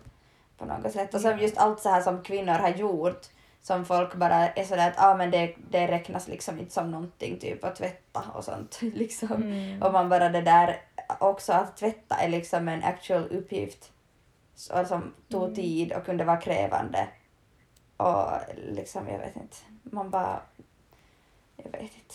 [0.58, 1.14] på något sätt.
[1.14, 3.26] Och så just allt så här som kvinnor har gjort
[3.62, 7.38] som folk bara är sådär att ah, men det, det räknas liksom inte som någonting
[7.38, 9.32] typ att tvätta och sånt liksom.
[9.42, 9.82] Mm.
[9.82, 10.80] Och man bara det där
[11.20, 13.92] också att tvätta är liksom en actual uppgift
[14.54, 15.54] så- som tog Mm.
[15.54, 17.08] tid och kunde vara krävande.
[17.96, 20.40] Och liksom, jag vet inte, man bara,
[21.56, 22.14] jag vet inte.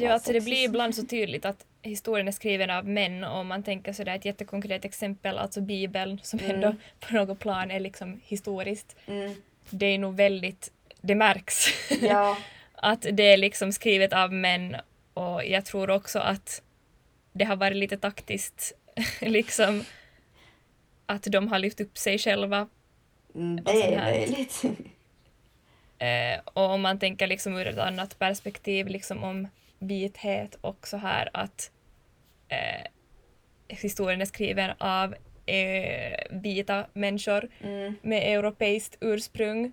[0.00, 3.46] Ja, alltså det blir ibland så tydligt att historien är skriven av män och om
[3.46, 6.50] man tänker sådär ett jättekonkret exempel, alltså Bibeln som Mm.
[6.54, 8.96] ändå på något plan är liksom historiskt.
[9.06, 9.34] Mm.
[9.70, 11.66] Det är nog väldigt, det märks
[12.02, 12.38] Ja.
[12.74, 14.76] att det är liksom skrivet av män
[15.14, 16.62] och jag tror också att
[17.32, 18.72] det har varit lite taktiskt
[19.20, 19.84] liksom
[21.06, 22.68] att de har lyft upp sig själva
[23.34, 24.62] Mm, det är möjligt.
[25.98, 30.96] Eh, och om man tänker liksom ur ett annat perspektiv, liksom om vithet och så
[30.96, 31.70] här att
[32.48, 32.86] eh,
[33.68, 35.14] historien är skriven av
[35.46, 37.94] eh, vita människor Mm.
[38.02, 39.72] med europeiskt ursprung.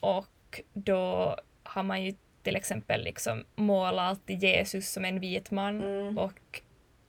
[0.00, 5.82] Och då har man ju till exempel liksom målat alltid Jesus som en vit man
[5.82, 6.18] Mm.
[6.18, 6.60] och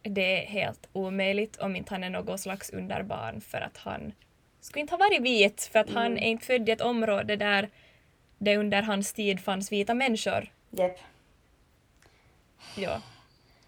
[0.01, 4.11] det är helt omöjligt om inte han är något slags underbarn för att han
[4.61, 6.18] skulle inte ha varit vit för att han Mm.
[6.24, 7.70] är inte född i ett område där
[8.38, 10.51] det under hans tid fanns vita människor.
[10.70, 10.97] Japp.
[12.78, 13.01] Ja.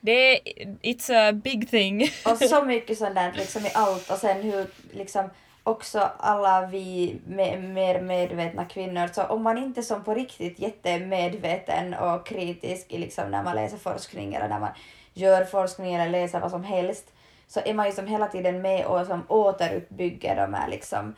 [0.08, 2.10] Det är, it's a big thing.
[2.26, 5.30] Och så mycket sånt där liksom i allt och sen hur liksom
[5.64, 11.94] också alla vi me- mer medvetna kvinnor, så om man inte som på riktigt jättemedveten
[11.94, 14.70] och kritisk liksom när man läser forskning eller när man
[15.14, 17.14] gör forskning eller läser vad som helst,
[17.48, 21.16] så är man ju som hela tiden med och som återuppbygger de här liksom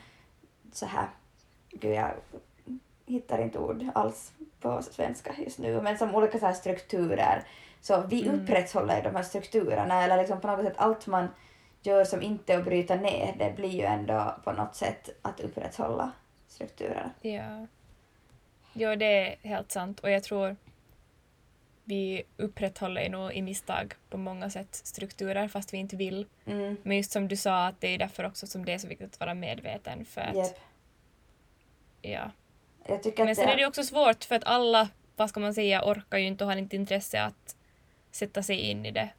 [0.74, 1.06] så här,
[1.72, 2.12] gud jag
[3.06, 4.32] hittar inte ord alls
[4.62, 7.44] på svenska just nu, men som olika så strukturer.
[7.82, 8.36] Så vi Mm.
[8.41, 11.27] upprätthåller de här strukturerna eller liksom på något sätt allt man
[11.82, 15.39] gör som inte är att bryta ner, det blir ju ändå på något sätt att
[15.39, 16.11] upprätthålla
[16.47, 17.11] strukturerna.
[17.21, 17.67] Ja.
[18.73, 20.55] Jo, det är helt sant och jag tror
[21.84, 26.25] vi upprätthåller nog i misstag på många sätt strukturer fast vi inte vill.
[26.45, 26.77] Mm.
[26.84, 29.13] Men just som du sa att det är därför också som det är så viktigt
[29.13, 30.59] att vara medveten för att Japp.
[32.01, 32.32] ja.
[32.88, 36.17] Men sen det, är det också svårt för att alla, vad ska man säga, orkar
[36.17, 37.55] ju inte och har inte intresse att
[38.20, 39.09] sätta sig in i det.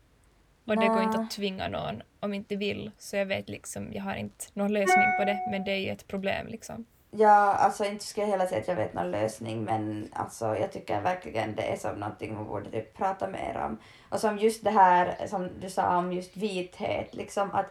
[0.66, 1.24] Och det går inte Nä.
[1.24, 2.90] att tvinga någon om inte vill.
[2.98, 5.90] Så jag vet liksom, jag har inte någon lösning på det men det är ju
[5.90, 6.84] ett problem liksom.
[7.10, 10.72] Ja, alltså inte skulle jag heller säga att jag vet någon lösning men alltså jag
[10.72, 13.78] tycker verkligen det är som någonting man borde typ prata mer om.
[14.08, 17.66] Och som just det här som du sa om just vithet, liksom att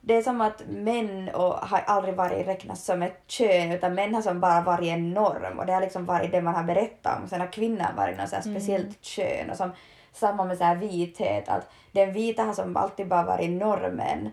[0.00, 4.14] det är som att män och har aldrig varit räknas som ett kön utan män
[4.14, 7.22] har som bara varit en norm och det har liksom varit det man har berättat
[7.22, 7.28] om.
[7.28, 8.42] Sen har kvinnan varit något Mm.
[8.42, 9.70] speciellt kön och som
[10.12, 14.30] samma med så här vithet att den vita har som alltid bara varit normen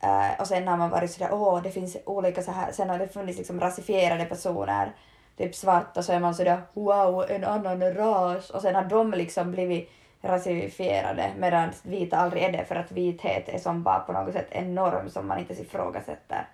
[0.00, 2.98] Eh, och sen har man varit sådär, åh det finns olika så här, sen har
[2.98, 4.92] det funnits liksom rasifierade personer,
[5.36, 9.50] typ svarta, så är man sådär, wow en annan ras, och sen har de liksom
[9.52, 9.90] blivit
[10.22, 14.46] rasifierade medan vita aldrig är det för att vithet är som bara på något sätt
[14.50, 16.48] en norm som man inte ens ifrågasätter.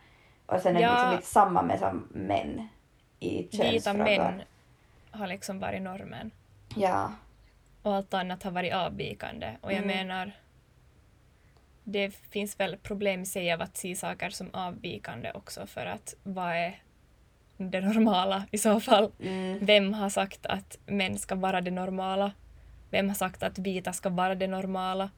[0.46, 0.92] Och sen är det Ja.
[0.92, 2.68] liksom lite samma med som män
[3.20, 3.98] i Vita könsfrågor.
[4.04, 4.42] män
[5.10, 6.30] har liksom varit normen.
[6.76, 7.12] Ja.
[7.82, 9.56] Och allt annat har varit avvikande.
[9.60, 9.96] Och jag Mm.
[9.96, 10.32] menar,
[11.84, 16.14] det finns väl problem i sig av att se saker som avvikande också för att
[16.22, 16.82] vad är
[17.56, 19.12] det normala i så fall?
[19.22, 19.58] Mm.
[19.66, 22.32] Vem har sagt att män ska vara det normala?
[22.90, 25.10] Vem har sagt att vita ska vara det normala?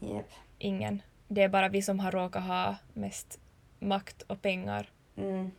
[0.00, 0.26] Jep.
[0.58, 1.02] Ingen.
[1.28, 3.40] Det är bara vi som har råkat ha mest
[3.78, 4.86] makt och pengar
[5.16, 5.50] Mm.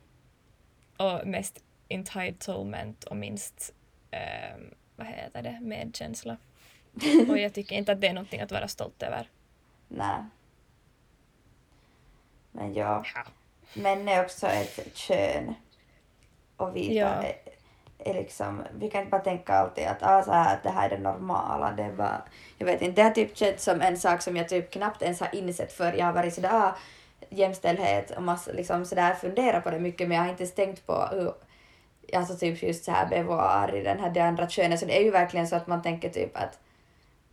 [0.97, 3.73] och mest entitlement och minst,
[4.11, 6.37] ehm, vad heter det, medkänsla.
[7.29, 9.29] Och jag tycker inte att det är någonting att vara stolt över.
[9.87, 10.23] Nej.
[12.51, 13.03] Men ja.
[13.15, 13.23] Ja.
[13.81, 15.53] Män är också ett kön.
[16.57, 17.07] Och vita Ja.
[17.07, 17.35] är,
[17.99, 20.97] är liksom, vi kan inte bara tänka alltid att, ah, så här, det här är
[20.97, 21.71] det normala.
[21.71, 22.21] Det är bara,
[22.57, 25.19] jag vet inte, det har typ känts som en sak som jag typ knappt ens
[25.19, 26.75] har insett för jag har varit sådär, ah,
[27.29, 30.85] jämställdhet och massa, liksom sådär funderat på det mycket men jag har inte ens tänkt
[30.85, 31.33] på hur,
[32.13, 35.11] alltså typ just så här i den här det andra könet så det är ju
[35.11, 36.59] verkligen så att man tänker typ att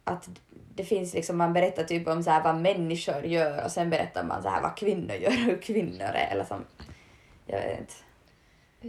[0.04, 0.28] att
[0.74, 4.24] det finns liksom, man berättar typ om så här vad människor gör och sen berättar
[4.24, 6.64] man så här vad kvinnor gör och hur kvinnor är eller som,
[7.46, 7.94] jag vet inte.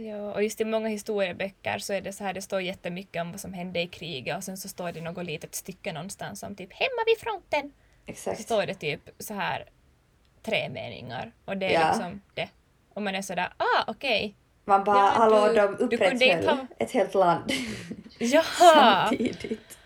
[0.08, 3.30] Ja, och just i många historieböcker så är det så här, det står jättemycket om
[3.30, 6.56] vad som hände i kriget och sen så står det något litet stycke någonstans om
[6.56, 7.72] typ hemma vid fronten.
[8.06, 8.40] Så Exakt.
[8.42, 9.64] står det typ så här
[10.42, 11.88] tre meningar och det är Ja.
[11.88, 12.48] liksom det.
[12.94, 14.34] Och man är sådär, ah okej.
[14.64, 17.52] Man bara, Ja, hallå, du- de du kunde upprätthöll ha- ett helt land
[18.58, 19.78] samtidigt.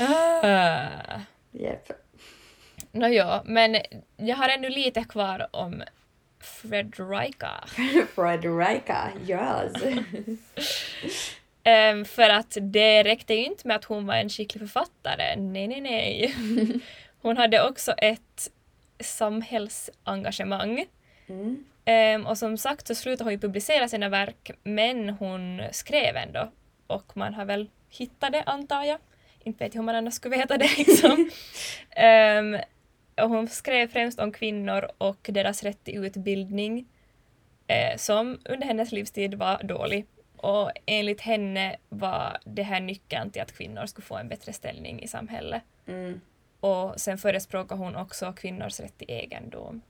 [0.00, 1.20] Ah.
[1.52, 1.92] Jep.
[2.92, 3.76] Nåja, men
[4.16, 5.82] jag har ännu lite kvar om
[6.40, 7.50] Fredrika.
[8.14, 9.72] Fredrika, yes.
[11.62, 15.36] Ehm, för att det räckte ju inte med att hon var en skicklig författare.
[15.36, 16.34] Nej, nej, nej.
[17.22, 18.50] Hon hade också ett
[19.00, 20.84] samhällsengagemang.
[21.28, 21.64] Mm.
[21.90, 26.52] Ehm, och som sagt så slutade hon ju publicera sina verk men hon skrev ändå.
[26.86, 28.98] Och man har väl hittat det antar jag.
[29.44, 31.30] inte vet jag hur man annars skulle veta det liksom.
[31.90, 32.56] Ehm,
[33.22, 36.86] och hon skrev främst om kvinnor och deras rätt till utbildning
[37.66, 40.06] eh, som under hennes livstid var dålig.
[40.36, 45.02] Och enligt henne var det här nyckeln till att kvinnor skulle få en bättre ställning
[45.02, 45.62] i samhället.
[45.86, 46.20] Mm.
[46.60, 49.82] Och sen förespråkar hon också kvinnors rätt till egendom.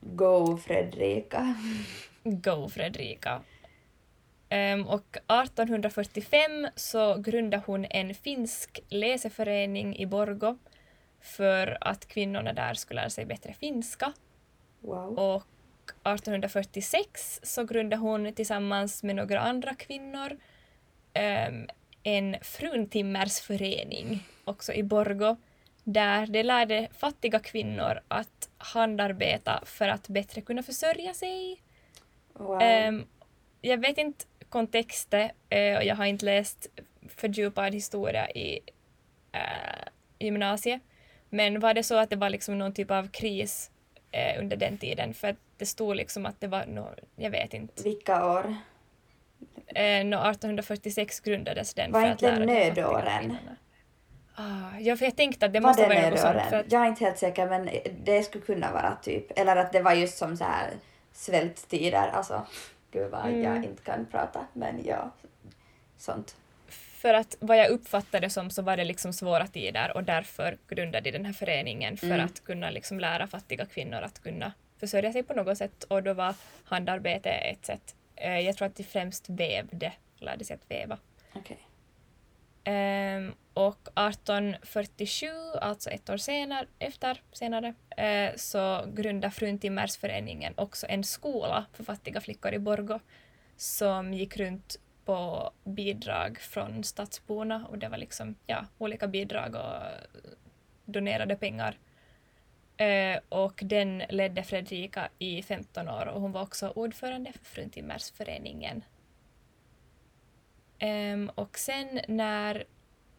[0.00, 1.54] Go Fredrika.
[2.24, 3.42] Go Fredrika!
[4.48, 10.58] Ehm, och 1845 så grundade hon en finsk läseförening i Borgo
[11.20, 14.12] för att kvinnorna där skulle lära sig bättre finska.
[14.80, 15.18] Wow.
[15.18, 15.44] Och
[15.90, 20.36] 1846 så grundade hon tillsammans med några andra kvinnor
[21.12, 21.66] ehm,
[22.02, 25.36] en fruntimmersförening också i Borgo
[25.84, 31.62] där de lärde fattiga kvinnor att handarbeta för att bättre kunna försörja sig.
[32.32, 32.62] wow.
[32.62, 33.06] Ehm,
[33.60, 36.66] jag vet inte kontexten eh, och jag har inte läst
[37.08, 38.60] fördjupad historia i
[39.32, 40.82] eh, gymnasiet.
[41.28, 43.70] Men var det så att det var liksom någon typ av kris
[44.12, 45.14] eh, under den tiden?
[45.14, 47.82] För att det stod liksom att det var nå jag vet inte.
[47.82, 48.54] Vilka år?
[49.66, 53.36] Eh, nå 1846 grundades den Var för inte att lära nödåren?
[54.42, 56.42] Ah, ja, för jag tänkte att det måste vara något sånt.
[56.50, 57.70] För att, Jag är inte helt säker men
[58.04, 60.70] det skulle kunna vara typ, eller att det var just som så här
[61.12, 62.46] svälttider, alltså
[62.90, 63.42] gud vad Mm.
[63.42, 65.10] jag inte kan prata men ja,
[65.98, 66.36] sånt.
[67.02, 71.00] för att vad jag uppfattade som så var det liksom svåra tider och därför grundade
[71.00, 72.24] de den här föreningen för Mm.
[72.24, 76.12] att kunna liksom lära fattiga kvinnor att kunna försörja sig på något sätt och då
[76.14, 76.34] var
[76.64, 77.94] handarbete ett sätt.
[78.16, 80.98] Eh, Jag tror att de främst vävde, lärde sig att väva.
[81.34, 81.58] Okej.
[82.66, 85.26] Um, och 1847,
[85.60, 92.20] alltså ett år senare, efter, senare, uh, så grundade Fruntimmersföreningen också en skola för fattiga
[92.20, 93.00] flickor i Borgo
[93.56, 99.82] som gick runt på bidrag från stadsborna och det var liksom ja, olika bidrag och
[100.84, 101.78] donerade pengar.
[102.80, 108.82] Uh, och den ledde Fredrika i 15 år och hon var också ordförande för Fruntimmersföreningen.
[110.80, 112.64] Ehm, och sen när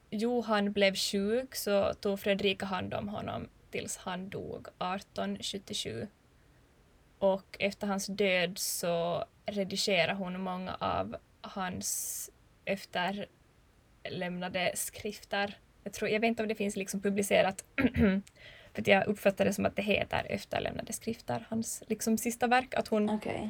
[0.10, 6.08] Johan blev sjuk så tog Fredrika hand om honom tills han dog 1877.
[7.20, 12.30] Och efter hans död så redigerade hon många av hans
[12.66, 15.58] efterlämnade skrifter.
[15.84, 17.66] Jag, tror, jag vet inte om det finns liksom publicerat,
[18.74, 22.88] för jag uppfattar det som att det heter efterlämnade skrifter, hans liksom sista verk, att
[22.88, 23.50] hon Okej.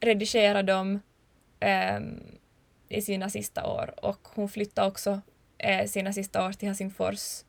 [0.00, 1.00] redigera dem
[1.60, 2.38] ehm,
[2.88, 5.20] i sina sista år och hon flyttade också
[5.58, 7.44] eh, sina sista år till Helsingfors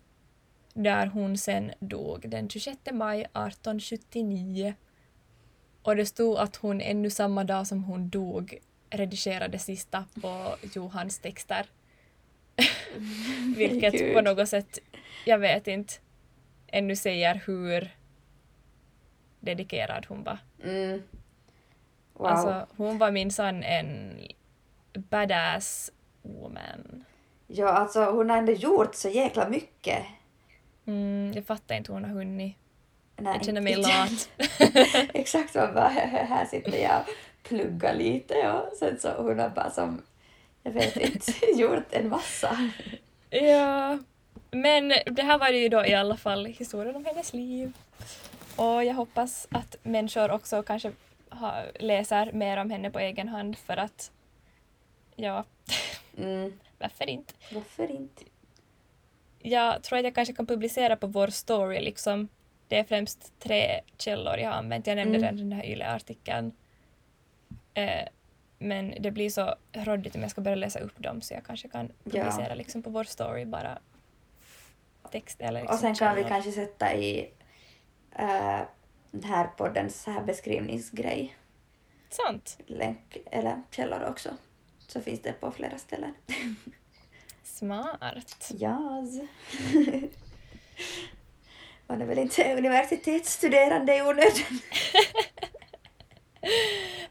[0.73, 4.73] där hon sen dog den 26 maj 1879.
[5.81, 8.57] Och det stod att hon ännu samma dag som hon dog
[8.89, 11.65] redigerade sista på Johans texter.
[13.57, 14.13] Vilket Gud.
[14.13, 14.79] på något sätt,
[15.25, 15.93] jag vet inte,
[16.67, 17.95] ännu säger hur
[19.39, 20.37] dedikerad hon var.
[20.63, 21.01] Mm.
[22.13, 22.27] Wow.
[22.27, 24.17] Alltså, hon var minsann en
[25.09, 25.91] badass
[26.21, 27.05] woman.
[27.47, 30.05] Ja, alltså hon har ändå gjort så jäkla mycket.
[30.85, 32.55] Mm, jag fattar inte hur hon har hunnit.
[33.17, 34.29] Nej, Jag känner mig lat.
[35.13, 35.87] Exakt, man bara
[36.29, 37.07] här sitter jag och
[37.43, 40.01] pluggar lite och sen så hon har bara som,
[40.63, 42.69] jag vet inte, gjort en massa.
[43.29, 43.97] ja,
[44.51, 47.73] men det här var ju då i alla fall historien om hennes liv.
[48.55, 50.91] Och jag hoppas att människor också kanske
[51.29, 54.11] ha, läser mer om henne på egen hand för att,
[55.19, 55.43] ja,
[56.17, 56.59] Mm.
[56.79, 57.33] varför inte?
[57.53, 58.23] Varför inte?
[59.39, 62.27] Jag tror att jag kanske kan publicera på vår story liksom.
[62.67, 64.87] Det är främst tre källor jag har använt.
[64.87, 65.21] Jag nämnde Mm.
[65.29, 66.51] redan den här YLE-artikeln.
[67.73, 68.07] Eh,
[68.57, 71.67] men det blir så råddigt om jag ska börja läsa upp dem så jag kanske
[71.69, 72.11] kan Ja.
[72.11, 73.79] publicera liksom på vår story bara
[75.11, 76.29] text eller liksom Och sen kan vi källor.
[76.29, 77.31] kanske sätta i
[78.15, 78.59] äh,
[79.11, 81.37] den här poddens så här beskrivningsgrej,
[82.09, 82.57] Sant.
[82.67, 84.29] länk eller källor också.
[84.93, 86.13] Så finns det på flera ställen.
[87.43, 88.51] Smart.
[88.53, 89.19] Jas.
[91.87, 94.31] Man är väl inte universitetsstuderande i onödan.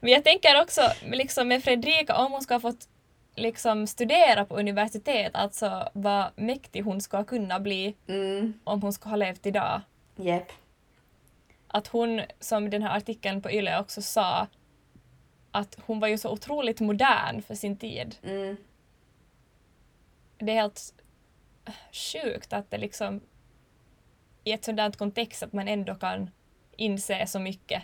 [0.01, 0.81] Men jag tänker också
[1.13, 2.89] liksom med Fredrika, om hon ska ha fått
[3.35, 9.09] liksom studera på universitet, alltså vad mäktig hon ska kunna bli Mm, om hon ska
[9.09, 9.81] ha levt idag.
[10.17, 10.53] jep.
[11.69, 14.47] att hon, som den här artikeln på Yle också sa,
[15.59, 18.17] att hon var ju så otroligt modern för sin tid.
[18.23, 18.57] Mm,
[20.39, 20.95] Det är helt
[21.93, 23.21] sjukt att det liksom
[24.45, 26.31] i ett sådant kontext att man ändå kan
[26.77, 27.83] inse så mycket.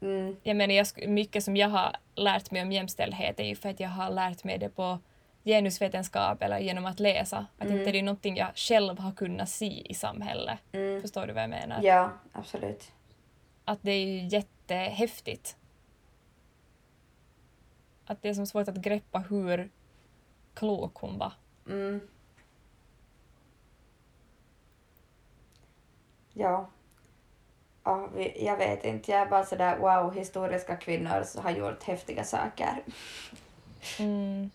[0.00, 3.68] mm, Jag menar, jag, mycket som jag har lärt mig om jämställdhet är ju för
[3.68, 4.98] att jag har lärt mig det på
[5.44, 7.46] genusvetenskap eller genom att läsa.
[7.58, 7.78] Att Mm.
[7.78, 10.58] inte det är någonting jag själv har kunnat se i samhället.
[10.72, 11.02] Mm.
[11.02, 11.82] Förstår du vad jag menar?
[11.82, 12.92] Ja, absolut.
[13.64, 15.56] Att det är ju jättehäftigt.
[18.06, 19.70] Att det är som svårt att greppa hur
[20.54, 21.32] klok hon var.
[21.68, 22.00] Mm.
[26.32, 26.70] Ja.
[27.84, 32.82] ja jag vet inte, jag är bara sådär wow, historiska kvinnor har gjort häftiga saker.
[33.98, 34.50] Mm.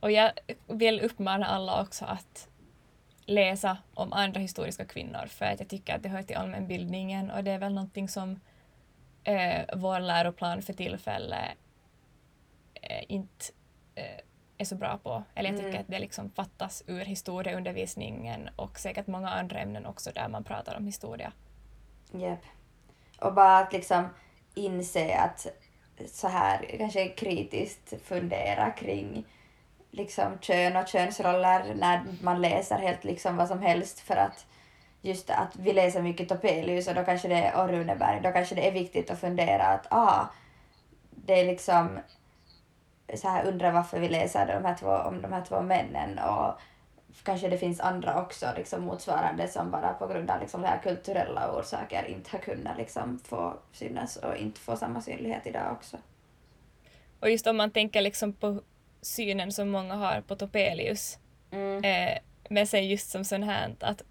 [0.00, 0.32] Och jag
[0.66, 2.48] vill uppmana alla också att
[3.26, 7.44] läsa om andra historiska kvinnor för att jag tycker att det hör till allmänbildningen och
[7.44, 8.40] det är väl någonting som
[9.24, 11.58] eh, vår läroplan för tillfället
[13.08, 13.44] inte
[13.94, 14.20] eh,
[14.58, 15.22] är så bra på.
[15.34, 15.80] Eller jag tycker Mm.
[15.80, 20.76] att det liksom fattas ur historieundervisningen och säkert många andra ämnen också där man pratar
[20.76, 21.32] om historia.
[22.12, 22.40] Japp.
[23.20, 24.08] Och bara att liksom
[24.54, 25.46] inse att
[26.06, 29.24] så här kanske kritiskt fundera kring
[29.90, 34.46] liksom kön och könsroller när man läser helt liksom vad som helst för att
[35.02, 38.68] just att vi läser mycket Topelius och då kanske det och Runeberg, då kanske det
[38.68, 40.26] är viktigt att fundera att ah,
[41.10, 41.98] det är liksom
[43.14, 46.60] så här undra varför vi läser de här två, om de här två männen och
[47.22, 51.58] kanske det finns andra också liksom motsvarande som bara på grund av liksom, här kulturella
[51.58, 55.96] orsaker inte har kunnat liksom, få synas och inte få samma synlighet idag också.
[57.20, 58.60] Och just om man tänker liksom på
[59.02, 61.18] synen som många har på Topelius
[61.50, 61.84] Mm.
[61.84, 62.18] eh,
[62.50, 64.02] med sig just som sån här att,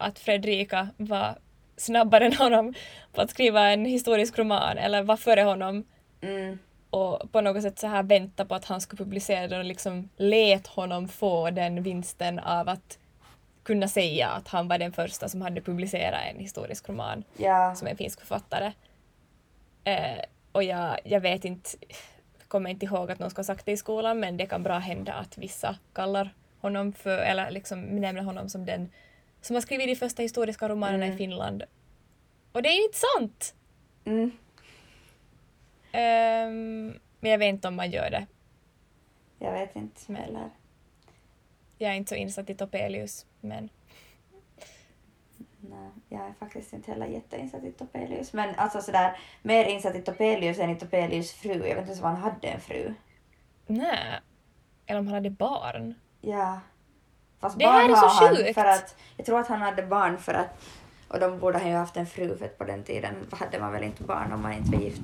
[0.00, 1.38] att Fredrika var
[1.76, 2.74] snabbare än honom
[3.12, 5.84] på att skriva en historisk roman eller var före honom
[6.20, 6.58] Mm.
[6.90, 10.08] Och på något sätt så här vänta på att han skulle publicera den och liksom
[10.16, 12.98] let honom få den vinsten av att
[13.62, 17.74] kunna säga att han var den första som hade publicerat en historisk roman Ja.
[17.74, 18.72] som en finsk författare.
[19.84, 20.18] Eh,
[20.52, 21.70] och jag, jag vet inte,
[22.48, 24.78] kommer inte ihåg att någon ska ha sagt det i skolan men det kan bra
[24.78, 28.90] hända att vissa kallar honom för, eller liksom nämner honom som den
[29.40, 31.14] som har skrivit de första historiska romanerna Mm.
[31.14, 31.62] i Finland.
[32.52, 33.54] Och det är ju inte sant!
[34.04, 34.30] Mm.
[35.96, 38.26] Ehm, men jag vet inte om man gör det.
[39.38, 40.50] Jag vet inte Men- heller.
[41.78, 43.68] Jag är inte så insatt i Topelius, men
[45.60, 48.32] Nej, jag är faktiskt inte heller jätteinsatt i Topelius.
[48.32, 51.52] Men alltså sådär, mer insatt i Topelius än i Topelius fru.
[51.52, 52.94] Jag vet inte ens om han hade en fru.
[53.66, 54.20] nej.
[54.86, 55.94] Eller om han hade barn.
[56.20, 56.60] Ja.
[57.40, 58.54] Fast Det barn här är så har han sjukt.
[58.54, 60.64] för att, jag tror att han hade barn för att,
[61.08, 63.72] och de borde han ju haft en fru för att på den tiden hade man
[63.72, 65.00] väl inte barn om man inte var gift.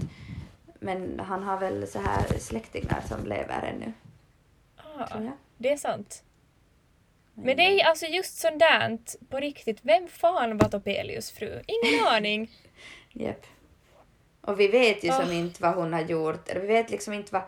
[0.82, 3.92] Men han har väl så här släktingar som lever ännu,
[4.76, 5.20] Ah,
[5.58, 6.22] det är sant.
[7.34, 9.78] Men det är alltså just sådant på riktigt.
[9.82, 11.62] Vem fan var Topelius fru?
[11.66, 12.50] Ingen aning.
[13.12, 13.46] Japp.
[14.40, 15.32] Och vi vet ju som Ah.
[15.32, 17.42] inte vad hon har gjort, vi vet liksom inte vad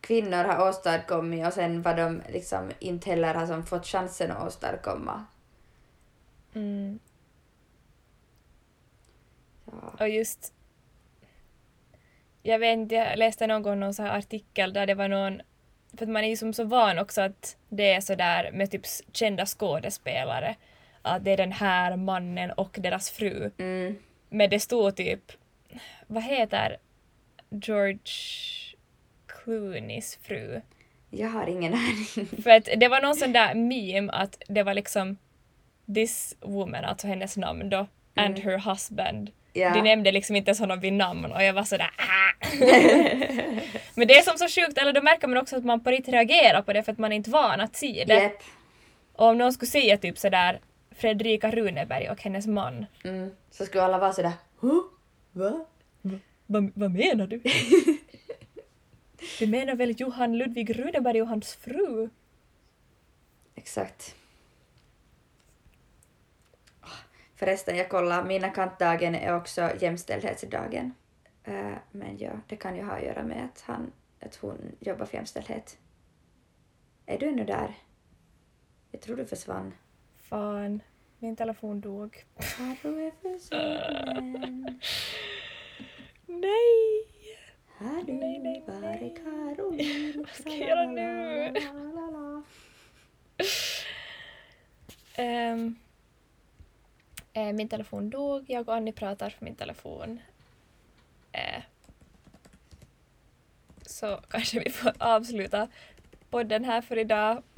[0.00, 4.46] kvinnor har åstadkommit och sen vad de liksom inte heller har som fått chansen att
[4.46, 5.24] åstadkomma.
[6.54, 6.98] Mm.
[9.64, 9.94] Ja.
[10.00, 10.52] Och just...
[12.42, 15.42] Jag vet inte, jag läste någon gång någon så här artikel där det var någon...
[15.98, 18.70] För att man är ju som så van också att det är så där med
[18.70, 18.82] typ
[19.12, 20.54] kända skådespelare.
[21.02, 23.50] Att det är den här mannen och deras fru.
[23.58, 23.96] Mm.
[24.28, 25.32] Men det stod typ...
[26.06, 26.76] Vad heter
[27.50, 27.98] George
[29.26, 30.60] Clooneys fru?
[31.10, 32.26] Jag har ingen aning.
[32.42, 35.16] För att det var någon sån där meme att det var liksom
[35.94, 38.42] this woman, alltså hennes namn då, and Mm.
[38.50, 39.30] her husband.
[39.52, 39.74] Ja.
[39.74, 42.46] De nämnde liksom inte ens honom vid namn och jag var sådär ah.
[43.94, 46.14] Men det är som så sjukt, eller då märker man också att man på riktigt
[46.14, 48.22] reagerar på det för att man är inte van att se det.
[48.22, 48.42] Japp.
[49.12, 52.86] Och om någon skulle säga typ sådär Fredrika Runeberg och hennes man.
[53.04, 53.30] Mm.
[53.50, 54.80] Så skulle alla vara sådär huh?
[55.32, 55.64] Va?
[56.46, 57.42] Vad, vad menar du?
[59.38, 62.08] du menar väl Johan Ludvig Runeberg och hans fru?
[63.54, 64.14] Exakt.
[67.40, 70.94] Förresten, jag kollar, mina kantdagen är också jämställdhetsdagen.
[71.44, 75.06] Eh, men ja, det kan ju ha att göra med att, han, att hon jobbar
[75.06, 75.78] för jämställdhet.
[77.06, 77.74] Är du ännu där?
[78.90, 79.74] Jag tror du försvann.
[80.16, 80.82] Fan,
[81.18, 82.24] min telefon dog.
[82.56, 84.80] Karo är försvunnen.
[86.26, 87.04] Nej!
[87.66, 89.70] Har du Nej, nej, varit Karo?
[90.16, 91.54] Vad ska jag göra nu?
[95.14, 95.76] Ehm,
[97.48, 100.20] eh, min telefon dog, jag och Annie pratar för min telefon.
[101.32, 101.62] Eh,
[103.86, 105.68] så kanske vi får avsluta
[106.30, 107.42] podden här för idag.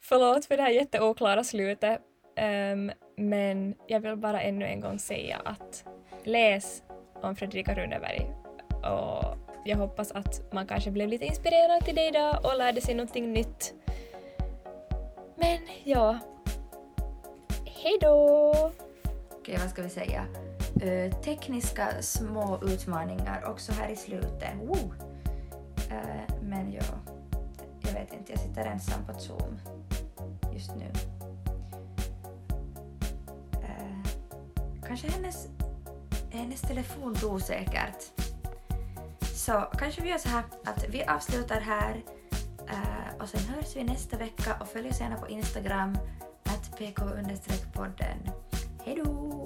[0.00, 2.00] Förlåt för det här jätteoklara slutet.
[2.40, 5.84] Um, men jag vill bara ännu en gång säga att
[6.24, 6.82] läs
[7.22, 8.26] om Fredrika Runeberg
[8.84, 12.94] och jag hoppas att man kanske blev lite inspirerad till det idag och lärde sig
[12.94, 13.74] någonting nytt.
[15.36, 16.18] Men ja,
[17.86, 18.52] hej då!
[19.30, 20.26] Okej, vad ska vi säga?
[20.82, 24.54] Uh, tekniska små utmaningar också här i slutet.
[24.62, 24.94] Woo!
[25.90, 26.82] Uh, men ja,
[27.80, 29.60] jag vet inte, jag sitter ensam på Zoom
[30.54, 30.92] just nu.
[33.52, 34.06] Uh,
[34.86, 35.48] kanske hennes,
[36.30, 38.02] hennes telefon dog säkert.
[39.34, 42.02] Så kanske vi gör så här att vi avslutar här
[43.20, 45.98] och sen hörs vi nästa vecka och följ oss gärna på Instagram
[46.76, 48.30] pk-podden.
[48.84, 49.45] Hej då!